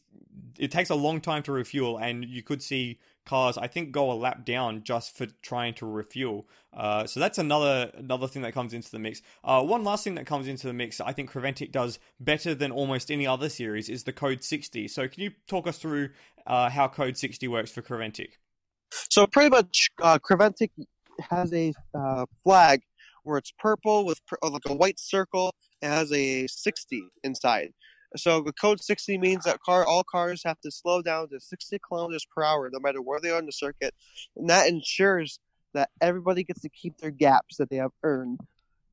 [0.58, 2.98] it takes a long time to refuel, and you could see
[3.30, 6.48] cars I think go a lap down just for trying to refuel.
[6.76, 9.22] Uh, so that's another another thing that comes into the mix.
[9.44, 12.72] Uh, one last thing that comes into the mix, I think Creventic does better than
[12.72, 14.88] almost any other series is the Code 60.
[14.88, 16.10] So can you talk us through
[16.46, 18.32] uh, how Code 60 works for Creventic?
[19.10, 20.70] So pretty much, uh, Creventic
[21.30, 22.80] has a uh, flag
[23.22, 25.54] where it's purple with pr- like a white circle.
[25.80, 27.70] It has a 60 inside.
[28.16, 31.78] So the code 60 means that car all cars have to slow down to 60
[31.86, 33.94] kilometers per hour, no matter where they are in the circuit,
[34.36, 35.38] and that ensures
[35.74, 38.40] that everybody gets to keep their gaps that they have earned.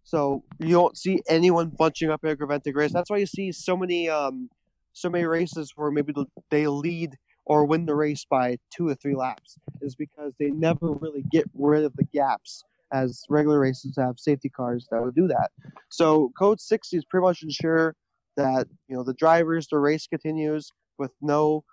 [0.03, 2.93] So you don't see anyone bunching up in a Creventic race.
[2.93, 4.49] That's why you see so many um,
[4.93, 6.13] so many races where maybe
[6.49, 10.91] they lead or win the race by two or three laps is because they never
[10.91, 15.27] really get rid of the gaps as regular races have safety cars that would do
[15.27, 15.51] that.
[15.89, 17.95] So code 60 is pretty much ensure
[18.37, 21.63] that you know the drivers the race continues with no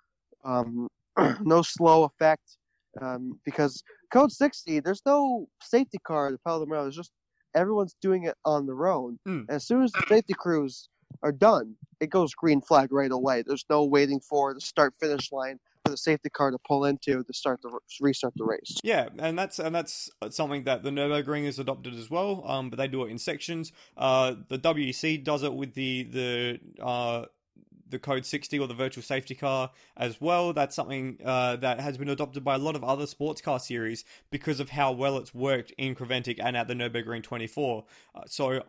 [0.44, 0.88] um,
[1.42, 2.56] no slow effect
[3.00, 6.88] um, because code 60 there's no safety car to pedal them around.
[6.88, 7.12] It's just
[7.54, 9.18] everyone's doing it on their own.
[9.28, 9.46] Mm.
[9.48, 10.88] As soon as the safety crews
[11.22, 13.42] are done, it goes green flag right away.
[13.46, 17.22] There's no waiting for the start finish line for the safety car to pull into
[17.22, 18.78] to start the restart the race.
[18.82, 22.44] Yeah, and that's and that's something that the Nurburgring has adopted as well.
[22.46, 23.72] Um, but they do it in sections.
[23.96, 27.24] Uh, the WEC does it with the the uh
[27.90, 31.98] the code 60 or the virtual safety car as well that's something uh, that has
[31.98, 35.34] been adopted by a lot of other sports car series because of how well it's
[35.34, 38.62] worked in Creventic and at the Nürburgring 24 uh, so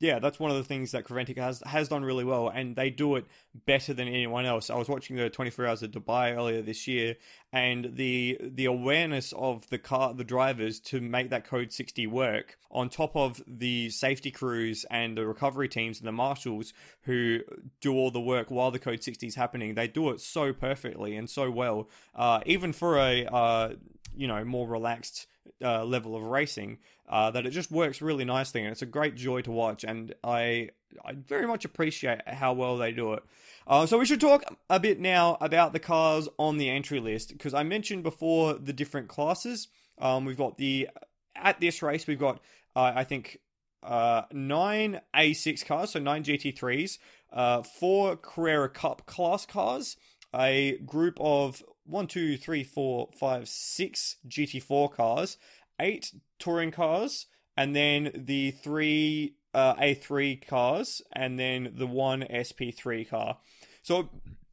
[0.00, 2.90] yeah, that's one of the things that Creventic has has done really well, and they
[2.90, 3.26] do it
[3.66, 4.70] better than anyone else.
[4.70, 7.16] I was watching the 24 Hours of Dubai earlier this year,
[7.52, 12.58] and the the awareness of the car, the drivers to make that code 60 work,
[12.70, 17.40] on top of the safety crews and the recovery teams and the marshals who
[17.80, 19.74] do all the work while the code 60 is happening.
[19.74, 23.74] They do it so perfectly and so well, uh, even for a uh,
[24.16, 25.26] you know more relaxed
[25.62, 26.78] uh, level of racing
[27.08, 30.14] uh, that it just works really nicely and it's a great joy to watch and
[30.22, 30.70] I
[31.04, 33.24] I very much appreciate how well they do it.
[33.66, 37.30] Uh, so we should talk a bit now about the cars on the entry list
[37.30, 39.68] because I mentioned before the different classes.
[39.98, 40.88] Um, we've got the
[41.34, 42.40] at this race we've got
[42.76, 43.40] uh, I think
[43.82, 46.98] uh, nine A6 cars, so nine GT3s,
[47.32, 49.96] uh, four Carrera Cup class cars,
[50.34, 55.36] a group of one, two, three, four, five, six GT4 cars,
[55.80, 63.08] eight touring cars, and then the three uh, A3 cars, and then the one SP3
[63.08, 63.38] car.
[63.82, 64.08] So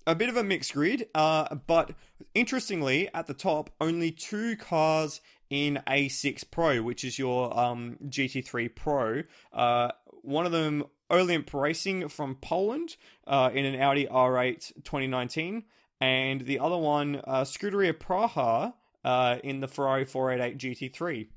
[0.06, 1.92] a bit of a mixed grid, uh, but
[2.34, 8.74] interestingly, at the top, only two cars in A6 Pro, which is your um, GT3
[8.74, 9.24] Pro.
[9.52, 9.92] Uh,
[10.22, 12.96] one of them, Olimp Racing from Poland,
[13.28, 15.64] uh, in an Audi R8 2019
[16.02, 21.28] and the other one, uh, Scuderia Praha, uh, in the Ferrari 488 GT3.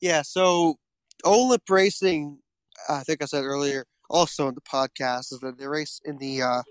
[0.00, 0.76] Yeah, so
[1.24, 2.38] Olimp Racing,
[2.88, 6.42] I think I said earlier, also in the podcast, is that they race in the
[6.42, 6.62] uh,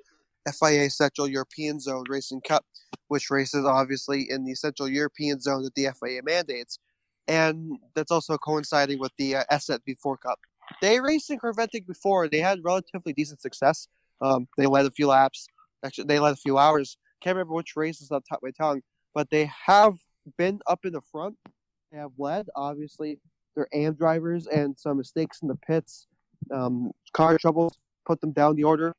[0.51, 2.65] FIA Central European Zone Racing Cup,
[3.07, 6.79] which races obviously in the Central European Zone that the FIA mandates,
[7.27, 10.39] and that's also coinciding with the uh, SZV4 Cup.
[10.81, 13.87] They raced in Creventic before, they had relatively decent success.
[14.21, 15.47] Um, they led a few laps.
[15.83, 18.51] Actually, they led a few hours can't remember which race is on top of my
[18.51, 18.81] tongue,
[19.13, 19.97] but they have
[20.37, 21.35] been up in the front.
[21.91, 22.47] They have led.
[22.55, 23.19] Obviously,
[23.55, 26.07] their AM drivers and some mistakes in the pits,
[26.53, 28.93] um, car troubles put them down the order.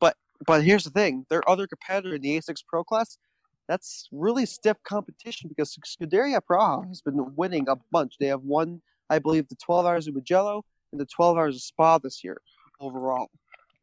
[0.00, 3.16] But but here's the thing: their other competitor in the A6 Pro class,
[3.68, 8.14] that's really stiff competition because Scuderia Praha has been winning a bunch.
[8.18, 11.62] They have won, I believe, the 12 hours of Mugello and the 12 hours of
[11.62, 12.40] Spa this year
[12.80, 13.28] overall.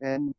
[0.02, 0.34] And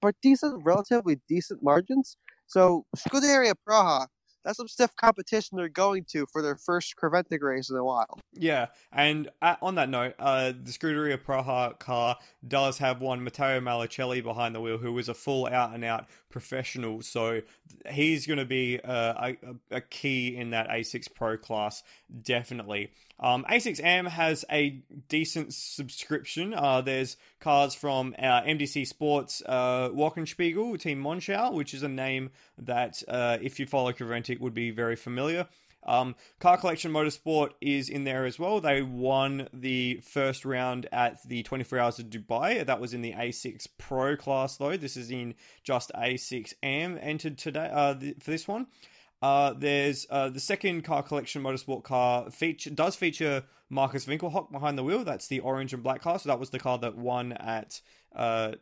[0.00, 2.16] but decent, relatively decent margins.
[2.46, 4.06] So Scuderia Praha,
[4.44, 8.18] that's some stiff competition they're going to for their first Creventic race in a while.
[8.32, 14.22] Yeah, and on that note, uh, the Scuderia Praha car does have one Matteo Malucelli
[14.22, 17.02] behind the wheel, who is a full out and out professional.
[17.02, 17.42] So
[17.90, 19.32] he's going to be uh,
[19.72, 21.82] a, a, key in that A6 Pro class,
[22.22, 22.90] definitely.
[23.20, 26.54] Um, A6M has a decent subscription.
[26.54, 32.30] Uh, there's cars from uh, MDC Sports, uh, Wochenspiegel, Team Monschau, which is a name
[32.56, 35.46] that, uh, if you follow Creventic, would be very familiar.
[35.82, 38.60] Um, Car Collection Motorsport is in there as well.
[38.60, 42.64] They won the first round at the 24 Hours of Dubai.
[42.64, 44.76] That was in the A6 Pro class, though.
[44.76, 48.66] This is in just A6M entered today uh, th- for this one.
[49.22, 54.78] Uh, there's uh, the second car collection motorsport car feature does feature Markus Winkelhock behind
[54.78, 55.04] the wheel.
[55.04, 56.18] That's the orange and black car.
[56.18, 57.80] So that was the car that won at
[58.14, 58.52] uh,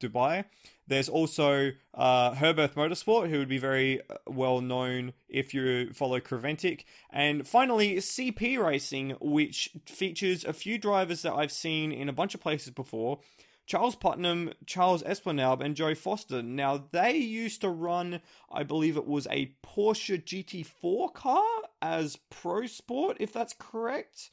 [0.00, 0.44] Dubai.
[0.86, 6.20] There's also uh, Herberth Motorsport, who would be very uh, well known if you follow
[6.20, 6.84] Creventic.
[7.10, 12.34] And finally, CP Racing, which features a few drivers that I've seen in a bunch
[12.34, 13.20] of places before.
[13.66, 16.42] Charles Putnam, Charles Espenlaub, and Joe Foster.
[16.42, 18.20] Now, they used to run,
[18.50, 21.44] I believe it was a Porsche GT4 car
[21.80, 24.30] as Pro Sport, if that's correct.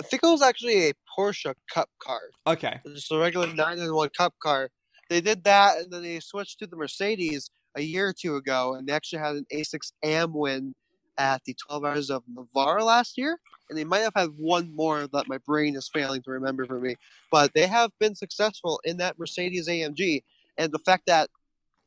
[0.00, 2.20] I think it was actually a Porsche Cup car.
[2.46, 2.80] Okay.
[2.86, 4.70] Just a regular 9 in 1 Cup car.
[5.10, 8.74] They did that, and then they switched to the Mercedes a year or two ago,
[8.74, 10.74] and they actually had an A6 AM win
[11.18, 15.06] at the 12 Hours of Navarra last year, and they might have had one more
[15.12, 16.96] that my brain is failing to remember for me.
[17.30, 20.22] But they have been successful in that Mercedes AMG,
[20.58, 21.28] and the fact that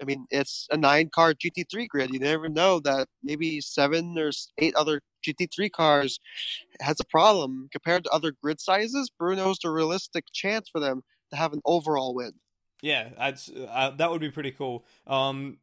[0.02, 2.14] I mean, it's a nine car GT3 grid.
[2.14, 6.20] You never know that maybe seven or eight other GT3 cars
[6.82, 9.10] has a problem compared to other grid sizes.
[9.18, 12.34] Bruno's the realistic chance for them to have an overall win.
[12.82, 14.84] Yeah, that's uh, that would be pretty cool.
[15.08, 15.58] Um,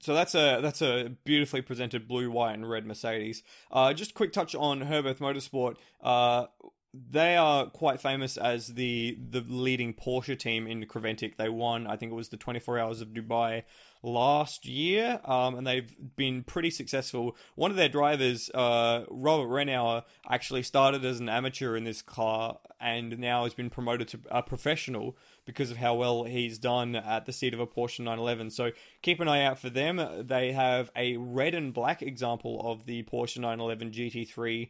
[0.00, 3.42] so that's a that's a beautifully presented blue, white, and red Mercedes.
[3.70, 5.76] Uh, just a quick touch on Herberth Motorsport.
[6.02, 6.46] Uh,
[6.94, 11.36] they are quite famous as the the leading Porsche team in Creventic.
[11.36, 13.64] They won, I think it was the 24 Hours of Dubai
[14.02, 17.36] last year, um, and they've been pretty successful.
[17.56, 22.58] One of their drivers, uh, Robert Renauer, actually started as an amateur in this car
[22.80, 25.16] and now has been promoted to a professional
[25.48, 28.50] because of how well he's done at the seat of a Porsche 911.
[28.50, 28.70] So
[29.00, 30.26] keep an eye out for them.
[30.26, 34.68] They have a red and black example of the Porsche 911 GT3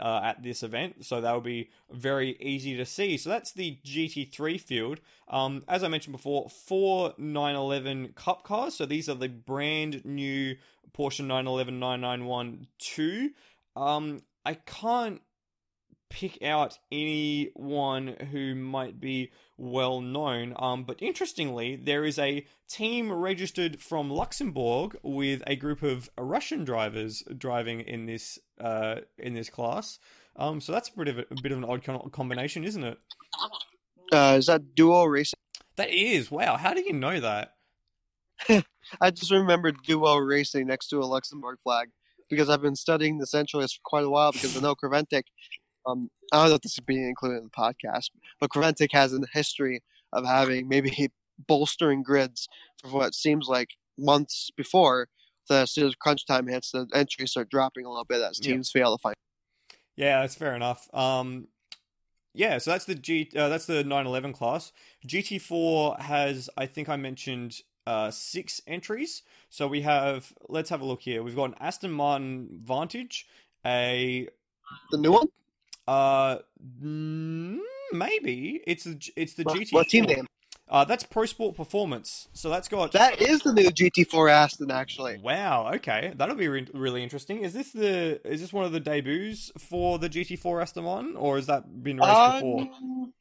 [0.00, 3.16] uh, at this event, so that will be very easy to see.
[3.16, 4.98] So that's the GT3 field.
[5.28, 8.74] Um, as I mentioned before, four 911 Cup cars.
[8.74, 10.56] So these are the brand new
[10.98, 13.30] Porsche 911 991 2.
[13.76, 15.22] Um, I can't
[16.10, 20.54] pick out anyone who might be well known.
[20.58, 26.64] Um, but interestingly, there is a team registered from Luxembourg with a group of Russian
[26.64, 29.98] drivers driving in this uh, in this class.
[30.36, 31.82] Um, so that's a bit of a, a bit of an odd
[32.12, 32.98] combination, isn't it?
[34.12, 35.38] Uh, is that duo racing?
[35.76, 36.30] That is.
[36.30, 36.56] Wow.
[36.56, 37.52] How do you know that?
[39.00, 41.88] I just remember duo racing next to a Luxembourg flag
[42.28, 45.24] because I've been studying the Centralists for quite a while because I know Creventic
[45.86, 48.10] um, I don't know if this is being included in the podcast,
[48.40, 49.82] but Creventic has a history
[50.12, 51.10] of having maybe
[51.46, 52.48] bolstering grids
[52.80, 55.08] for what seems like months before
[55.48, 58.38] the as soon as crunch time hits, the entries start dropping a little bit as
[58.38, 58.82] teams yeah.
[58.82, 59.14] fail to find.
[59.96, 60.88] Yeah, that's fair enough.
[60.92, 61.48] Um,
[62.34, 63.30] yeah, so that's the G.
[63.34, 64.72] Uh, that's the 911 class.
[65.06, 69.22] GT4 has, I think I mentioned, uh, six entries.
[69.48, 70.32] So we have.
[70.48, 71.22] Let's have a look here.
[71.22, 73.26] We've got an Aston Martin Vantage,
[73.64, 74.28] a
[74.90, 75.28] the new one.
[75.86, 76.38] Uh,
[77.92, 79.72] maybe it's the it's the what, GT.
[79.72, 80.26] What team name?
[80.68, 82.28] Uh, that's Pro Sport Performance.
[82.32, 85.18] So that's got that is the new GT4 Aston actually.
[85.18, 85.70] Wow.
[85.76, 87.42] Okay, that'll be re- really interesting.
[87.42, 91.36] Is this the is this one of the debuts for the GT4 Aston Martin, or
[91.36, 92.68] has that been raced um, before?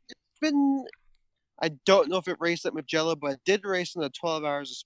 [0.09, 0.85] It's been.
[1.61, 4.43] I don't know if it raced at Mugello, but it did race in the 12
[4.43, 4.85] hours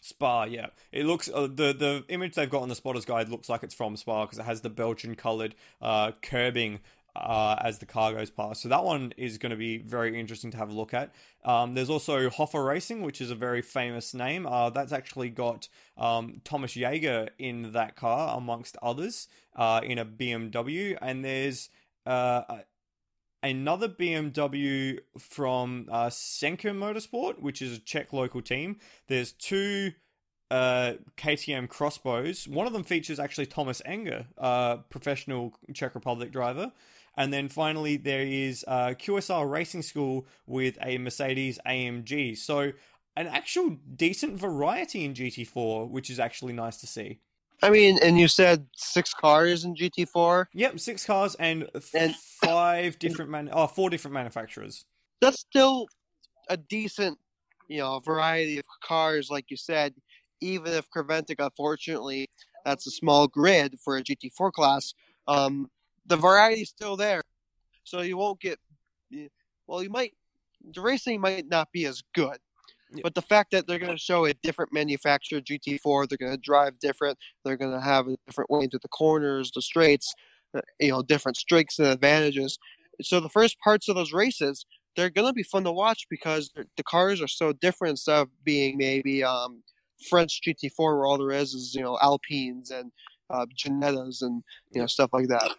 [0.00, 0.68] Spa, yeah.
[0.92, 3.74] It looks uh, the the image they've got on the spotters guide looks like it's
[3.74, 6.80] from Spa because it has the Belgian coloured uh, curbing
[7.16, 8.62] uh, as the car goes past.
[8.62, 11.14] So that one is going to be very interesting to have a look at.
[11.44, 14.46] Um, there's also Hofor Racing, which is a very famous name.
[14.46, 20.04] Uh, that's actually got um, Thomas Jaeger in that car, amongst others, uh, in a
[20.04, 20.96] BMW.
[21.00, 21.70] And there's
[22.04, 22.42] uh,
[23.42, 28.78] another BMW from uh, Senkyr Motorsport, which is a Czech local team.
[29.08, 29.92] There's two
[30.50, 32.48] uh, KTM X-Bows.
[32.48, 36.72] One of them features actually Thomas Enge, uh, professional Czech Republic driver.
[37.16, 42.36] And then finally, there is uh, QSR Racing School with a Mercedes AMG.
[42.36, 42.72] So,
[43.16, 47.20] an actual decent variety in GT4, which is actually nice to see.
[47.62, 50.46] I mean, and you said six cars in GT4.
[50.52, 54.84] Yep, six cars and, and five different man, oh, four different manufacturers.
[55.20, 55.86] That's still
[56.48, 57.18] a decent,
[57.68, 59.94] you know, variety of cars, like you said.
[60.42, 62.28] Even if Creventic, unfortunately,
[62.64, 64.92] that's a small grid for a GT4 class.
[65.26, 65.70] Um,
[66.04, 67.22] the variety is still there,
[67.84, 68.58] so you won't get.
[69.66, 70.12] Well, you might.
[70.74, 72.38] The racing might not be as good,
[73.02, 76.38] but the fact that they're going to show a different manufacturer GT4, they're going to
[76.38, 80.12] drive different, they're going to have a different way into the corners, the straights,
[80.56, 82.58] uh, you know, different strengths and advantages.
[83.02, 84.64] So the first parts of those races,
[84.94, 88.28] they're going to be fun to watch because the cars are so different instead of
[88.44, 89.62] being maybe um,
[90.08, 92.92] French GT4 where all there is is, you know, Alpines and
[93.28, 95.50] uh, and, you know, stuff like that.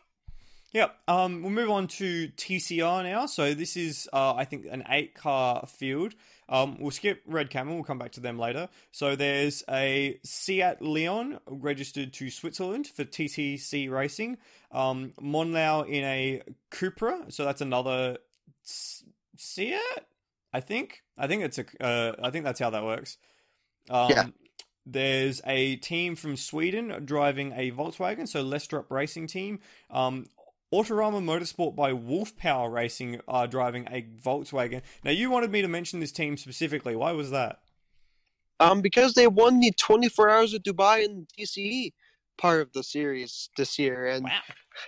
[0.74, 0.96] Yep.
[1.08, 3.26] Um, we'll move on to TCR now.
[3.26, 6.14] So this is, uh, I think, an eight-car field.
[6.50, 7.76] Um, we'll skip Red Camel.
[7.76, 8.70] We'll come back to them later.
[8.92, 14.38] So there's a Seat Leon registered to Switzerland for TTC Racing.
[14.72, 16.42] Um, Monlau in a
[16.72, 17.32] Cupra.
[17.32, 18.18] So that's another
[18.64, 19.76] Seat.
[20.54, 21.04] I think.
[21.18, 21.66] I think it's a.
[21.80, 23.18] Uh, I think that's how that works.
[23.90, 24.26] Um, yeah.
[24.86, 29.60] There's a team from Sweden driving a Volkswagen, so Lestrup Racing Team.
[29.90, 30.28] Um,
[30.74, 34.82] Autorama Motorsport by Wolf Power Racing are driving a Volkswagen.
[35.02, 36.94] Now, you wanted me to mention this team specifically.
[36.94, 37.60] Why was that?
[38.60, 41.94] Um, because they won the 24 Hours of Dubai and TCE
[42.38, 44.40] part of the series this year, and wow.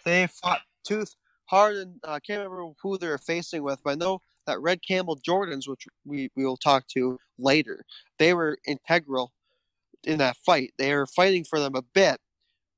[0.03, 1.15] they fought tooth
[1.45, 1.77] hard.
[1.77, 4.81] And uh, I can't remember who they were facing with, but I know that Red
[4.85, 7.85] Camel Jordans, which we, we will talk to later,
[8.17, 9.31] they were integral
[10.03, 10.73] in that fight.
[10.77, 12.19] They were fighting for them a bit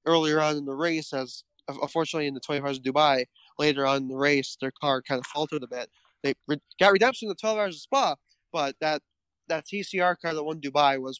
[0.06, 1.44] earlier on in the race as
[1.82, 3.26] unfortunately in the 24 hours of Dubai,
[3.60, 5.90] later on in the race, their car kind of faltered a bit.
[6.24, 8.16] They re- got redemption in the 12 hours of Spa,
[8.52, 9.02] but that
[9.48, 11.20] that TCR car that won Dubai was,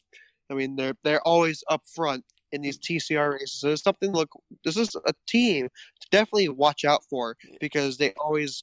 [0.50, 3.60] I mean, they're they're always up front in these TCR races.
[3.60, 4.12] So it's something.
[4.12, 4.30] Look,
[4.64, 5.68] this is a team
[6.00, 8.62] to definitely watch out for because they always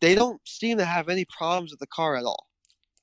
[0.00, 2.46] they don't seem to have any problems with the car at all.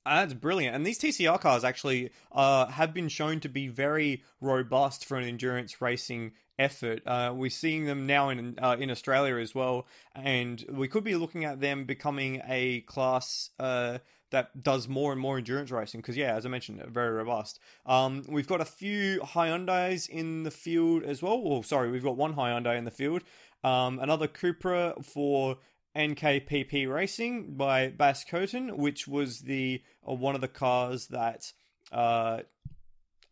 [0.04, 0.76] That's brilliant.
[0.76, 5.24] And these TCR cars actually uh, have been shown to be very robust for an
[5.24, 7.02] endurance racing effort.
[7.06, 11.16] Uh, we're seeing them now in uh, in Australia as well, and we could be
[11.16, 13.98] looking at them becoming a class uh,
[14.30, 17.58] that does more and more endurance racing because yeah, as I mentioned, very robust.
[17.86, 21.42] Um, we've got a few Hyundai's in the field as well.
[21.42, 23.22] Well, sorry, we've got one Hyundai in the field.
[23.62, 25.56] Um, another Cupra for
[25.96, 31.52] NKPP Racing by Bas Koten, which was the uh, one of the cars that
[31.92, 32.40] uh,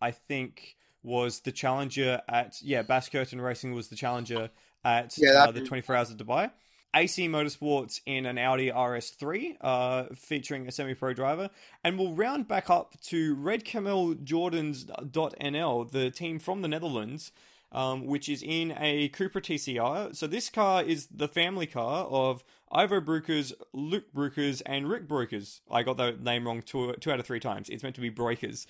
[0.00, 4.50] I think was the challenger at yeah Bas Koten Racing was the challenger
[4.84, 6.50] at Yeah, uh, the 24 Hours of Dubai.
[6.94, 11.48] AC Motorsports in an Audi RS3, uh, featuring a semi-pro driver,
[11.82, 17.32] and we'll round back up to Red Camel Jordans.nl, the team from the Netherlands,
[17.72, 20.14] um, which is in a Cupra TCR.
[20.14, 25.60] So this car is the family car of Ivo Brukers, Luke Brukers, and Rick Brukers.
[25.70, 27.68] I got the name wrong two, two out of three times.
[27.68, 28.66] It's meant to be Breakers.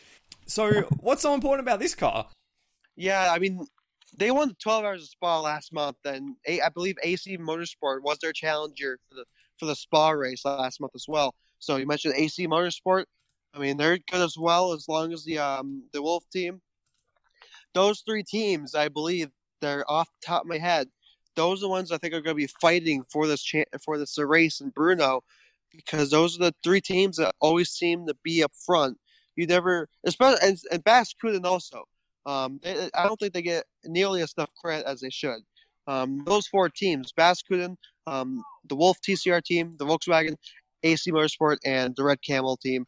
[0.46, 2.26] So what's so important about this car?
[2.96, 3.66] Yeah, I mean,
[4.16, 8.18] they won the 12 hours of Spa last month, and I believe AC Motorsport was
[8.18, 9.24] their challenger for the
[9.58, 11.34] for the Spa race last month as well.
[11.58, 13.04] So you mentioned AC Motorsport.
[13.54, 16.60] I mean, they're good as well as long as the um the Wolf team.
[17.74, 19.28] Those three teams, I believe,
[19.60, 20.88] they're off the top of my head.
[21.34, 23.96] Those are the ones I think are going to be fighting for this cha- for
[23.96, 25.20] this race in Brno,
[25.74, 28.98] because those are the three teams that always seem to be up front.
[29.36, 31.84] You never, especially and, and Bas Koten also.
[32.26, 35.40] Um, they, I don't think they get nearly as enough credit as they should.
[35.86, 40.36] Um, those four teams, Bas Koten, um, the Wolf TCR team, the Volkswagen,
[40.82, 42.86] AC Motorsport, and the Red Camel team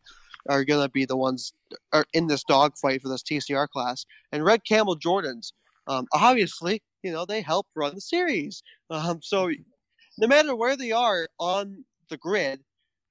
[0.48, 1.52] are going to be the ones
[1.92, 4.04] are in this dogfight for this TCR class.
[4.32, 5.52] And Red Camel Jordans,
[5.86, 8.62] um, obviously, you know, they help run the series.
[8.90, 9.50] Um, so
[10.18, 12.60] no matter where they are on the grid,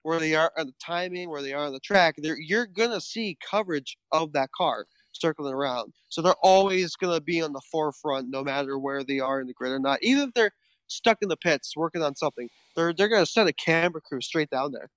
[0.03, 3.01] where they are on the timing, where they are on the track, you're going to
[3.01, 5.93] see coverage of that car circling around.
[6.09, 9.47] So they're always going to be on the forefront, no matter where they are in
[9.47, 9.99] the grid or not.
[10.01, 10.51] Even if they're
[10.88, 14.21] stuck in the pits working on something, they're they're going to send a camera crew
[14.21, 14.89] straight down there.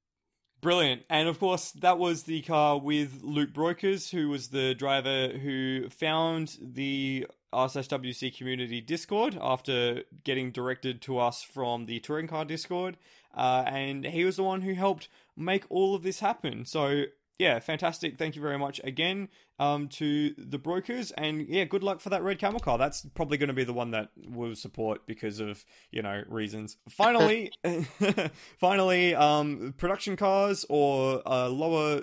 [0.67, 1.03] Brilliant.
[1.09, 5.89] And of course, that was the car with Luke Brokers, who was the driver who
[5.91, 12.97] found the RSWC community Discord after getting directed to us from the touring car Discord.
[13.33, 16.65] Uh, and he was the one who helped make all of this happen.
[16.65, 17.05] So,
[17.39, 18.19] yeah, fantastic.
[18.19, 19.29] Thank you very much again
[19.59, 21.11] um, to the brokers.
[21.13, 22.79] And yeah, good luck for that red camel car.
[22.79, 26.79] That's probably going to be the one that we'll support because of, you know, reasons.
[26.89, 27.53] Finally,
[28.59, 32.03] finally, um, production cars or uh, lower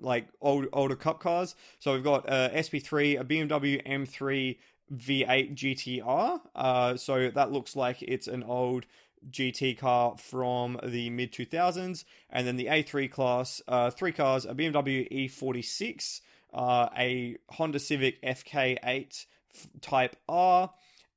[0.00, 1.54] like old older cup cars.
[1.78, 4.58] So we've got uh, SP3, a BMW M3
[4.94, 6.40] V8 GTR.
[6.54, 8.84] Uh, so that looks like it's an old
[9.30, 14.54] GT car from the mid 2000s, and then the A3 class, uh, three cars: a
[14.54, 16.20] BMW E46,
[16.52, 19.26] uh, a Honda Civic FK8
[19.80, 20.70] Type R,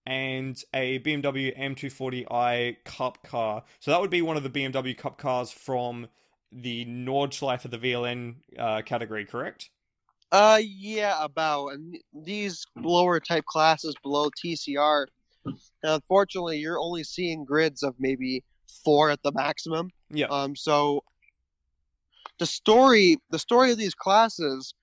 [0.06, 3.64] and a BMW M240i Cup car.
[3.80, 6.08] So that would be one of the BMW Cup cars from
[6.52, 9.70] the Nordschleife of the VLN uh, category, correct?
[10.32, 11.70] Uh, yeah, about.
[11.70, 15.08] And these lower type classes below TCR,
[15.84, 18.44] unfortunately, you're only seeing grids of maybe
[18.84, 19.90] four at the maximum.
[20.10, 20.28] Yeah.
[20.28, 21.04] Um, so
[22.40, 24.74] the story, the story of these classes,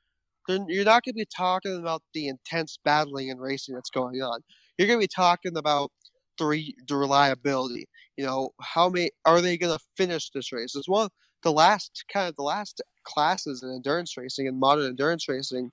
[0.49, 4.21] then you're not going to be talking about the intense battling and racing that's going
[4.23, 4.41] on.
[4.77, 5.93] You're going to be talking about
[6.39, 7.89] the, re- the reliability.
[8.17, 10.75] You know, how many are they going to finish this race?
[10.75, 11.11] It's one of
[11.43, 15.71] the last kind of the last classes in endurance racing and modern endurance racing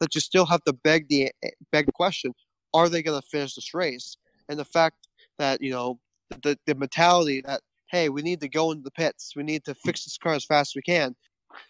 [0.00, 1.30] that you still have to beg the
[1.70, 2.34] beg the question:
[2.74, 4.16] Are they going to finish this race?
[4.52, 5.98] And the fact that you know
[6.42, 9.74] the the mentality that hey, we need to go into the pits, we need to
[9.74, 11.14] fix this car as fast as we can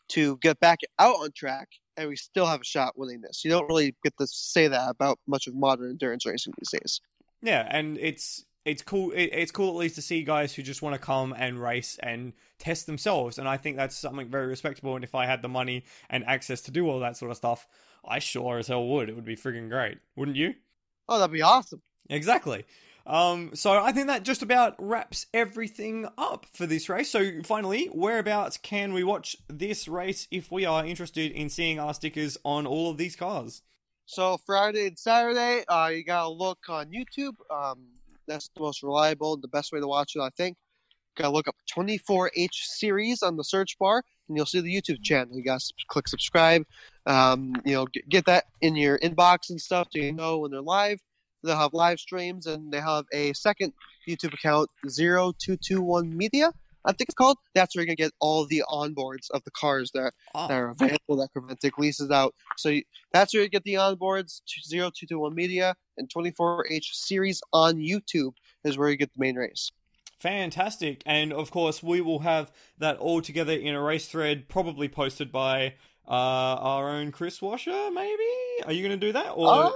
[0.08, 3.44] to get back out on track, and we still have a shot winning this.
[3.44, 7.00] You don't really get to say that about much of modern endurance racing these days.
[7.40, 9.12] Yeah, and it's it's cool.
[9.12, 11.98] It, it's cool at least to see guys who just want to come and race
[12.02, 14.96] and test themselves, and I think that's something very respectable.
[14.96, 17.68] And if I had the money and access to do all that sort of stuff,
[18.04, 19.08] I sure as hell would.
[19.08, 20.54] It would be friggin' great, wouldn't you?
[21.08, 21.82] Oh, that'd be awesome.
[22.10, 22.64] Exactly.
[23.06, 27.10] Um, so I think that just about wraps everything up for this race.
[27.10, 31.94] So finally, whereabouts can we watch this race if we are interested in seeing our
[31.94, 33.62] stickers on all of these cars?
[34.06, 37.34] So Friday and Saturday, uh, you gotta look on YouTube.
[37.50, 37.88] Um,
[38.28, 40.56] that's the most reliable, the best way to watch it, I think.
[41.16, 45.02] You Gotta look up 24H series on the search bar, and you'll see the YouTube
[45.02, 45.36] channel.
[45.36, 46.64] You gotta click subscribe.
[47.06, 50.52] Um, you know, get, get that in your inbox and stuff, so you know when
[50.52, 51.00] they're live.
[51.42, 53.72] They'll have live streams, and they have a second
[54.08, 56.52] YouTube account, 0221 Media.
[56.84, 57.38] I think it's called.
[57.54, 60.70] That's where you're gonna get all the onboards of the cars that Oh, that are
[60.70, 62.34] available that Creventic leases out.
[62.56, 62.82] So you,
[63.12, 64.40] that's where you get the onboards.
[64.68, 68.32] 0221 Media and 24H series on YouTube
[68.64, 69.70] is where you get the main race.
[70.18, 71.02] Fantastic.
[71.06, 75.32] And of course, we will have that all together in a race thread, probably posted
[75.32, 75.74] by
[76.06, 78.22] uh, our own Chris Washer, maybe?
[78.64, 79.30] Are you going to do that?
[79.30, 79.70] Or Uh,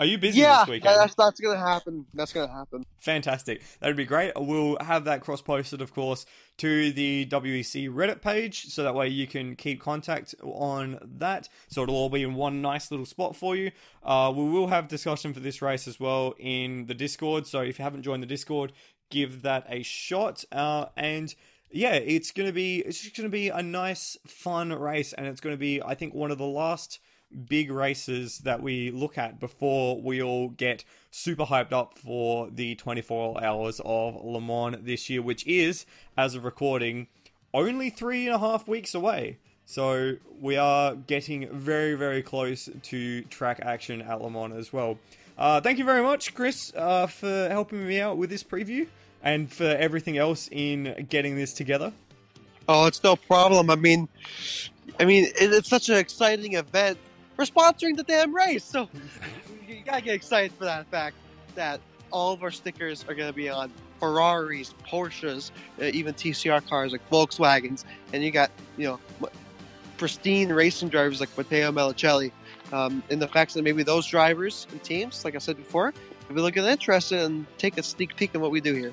[0.00, 0.96] are you busy yeah, this weekend?
[0.96, 2.06] that's that's gonna happen.
[2.14, 2.86] That's gonna happen.
[3.00, 3.62] Fantastic.
[3.80, 4.32] That'd be great.
[4.34, 6.24] We'll have that cross posted, of course,
[6.56, 11.50] to the WEC Reddit page, so that way you can keep contact on that.
[11.68, 13.72] So it'll all be in one nice little spot for you.
[14.02, 17.46] Uh, we will have discussion for this race as well in the Discord.
[17.46, 18.72] So if you haven't joined the Discord,
[19.10, 20.44] give that a shot.
[20.50, 21.34] Uh, and
[21.70, 25.58] yeah, it's gonna be it's just gonna be a nice, fun race, and it's gonna
[25.58, 27.00] be, I think, one of the last
[27.48, 32.74] big races that we look at before we all get super hyped up for the
[32.74, 37.08] 24 hours of Le Mans this year, which is, as of recording,
[37.54, 39.38] only three and a half weeks away.
[39.64, 44.98] So we are getting very, very close to track action at Le Mans as well.
[45.38, 48.86] Uh, thank you very much, Chris, uh, for helping me out with this preview
[49.22, 51.92] and for everything else in getting this together.
[52.68, 53.70] Oh, it's no problem.
[53.70, 54.08] I mean,
[54.98, 56.98] I mean, it's such an exciting event.
[57.40, 58.86] We're sponsoring the damn race, so
[59.66, 61.16] you gotta get excited for that fact
[61.54, 61.80] that
[62.10, 67.00] all of our stickers are gonna be on Ferraris, Porsches, uh, even TCR cars like
[67.08, 69.30] Volkswagens, and you got you know
[69.96, 72.30] pristine racing drivers like Matteo Malucelli.
[72.74, 75.94] Um, and the fact that maybe those drivers and teams, like I said before,
[76.28, 78.92] if we look at interested and take a sneak peek at what we do here.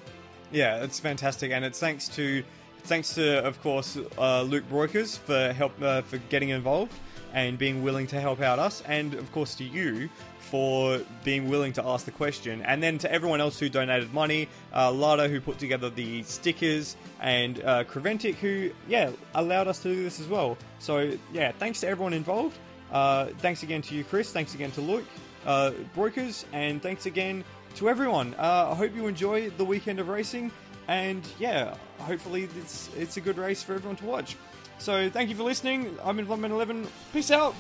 [0.54, 2.46] Yeah, it's fantastic, and it's thanks to
[2.86, 6.94] thanks to of course uh, Luke Breukers for help uh, for getting involved
[7.38, 10.10] and being willing to help out us, and of course to you
[10.40, 14.50] for being willing to ask the question, and then to everyone else who donated money,
[14.74, 19.94] uh, Lada who put together the stickers, and uh, Creventic who yeah allowed us to
[19.94, 20.58] do this as well.
[20.80, 22.58] So yeah, thanks to everyone involved.
[22.92, 24.32] Uh, thanks again to you, Chris.
[24.32, 25.06] Thanks again to Luke,
[25.46, 27.44] uh, Brokers, and thanks again
[27.76, 28.34] to everyone.
[28.34, 30.52] Uh, I hope you enjoy the weekend of racing,
[30.88, 34.38] and yeah, hopefully it's it's a good race for everyone to watch.
[34.80, 35.98] So thank you for listening.
[36.04, 36.88] I'm Involvement Eleven.
[37.14, 37.56] Peace out.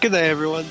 [0.00, 0.66] Good day, everyone.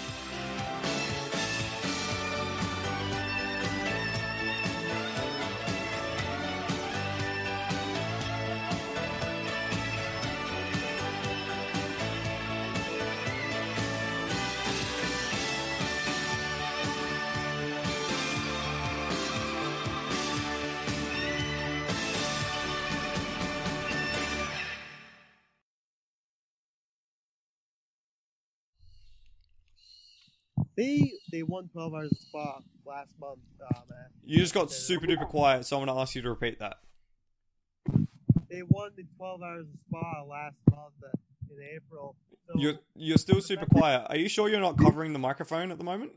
[30.81, 34.07] They they won 12 hours of spa last month, uh, man.
[34.25, 36.77] You just got super duper quiet, so I'm gonna ask you to repeat that.
[38.49, 41.11] They won the 12 hours of spa last month uh,
[41.51, 42.15] in April.
[42.47, 44.07] So You're you're still super quiet.
[44.09, 46.13] Are you sure you're not covering the microphone at the moment?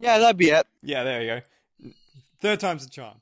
[0.00, 0.66] yeah, that'd be it.
[0.82, 1.92] Yeah, there you go.
[2.40, 3.20] Third time's the charm.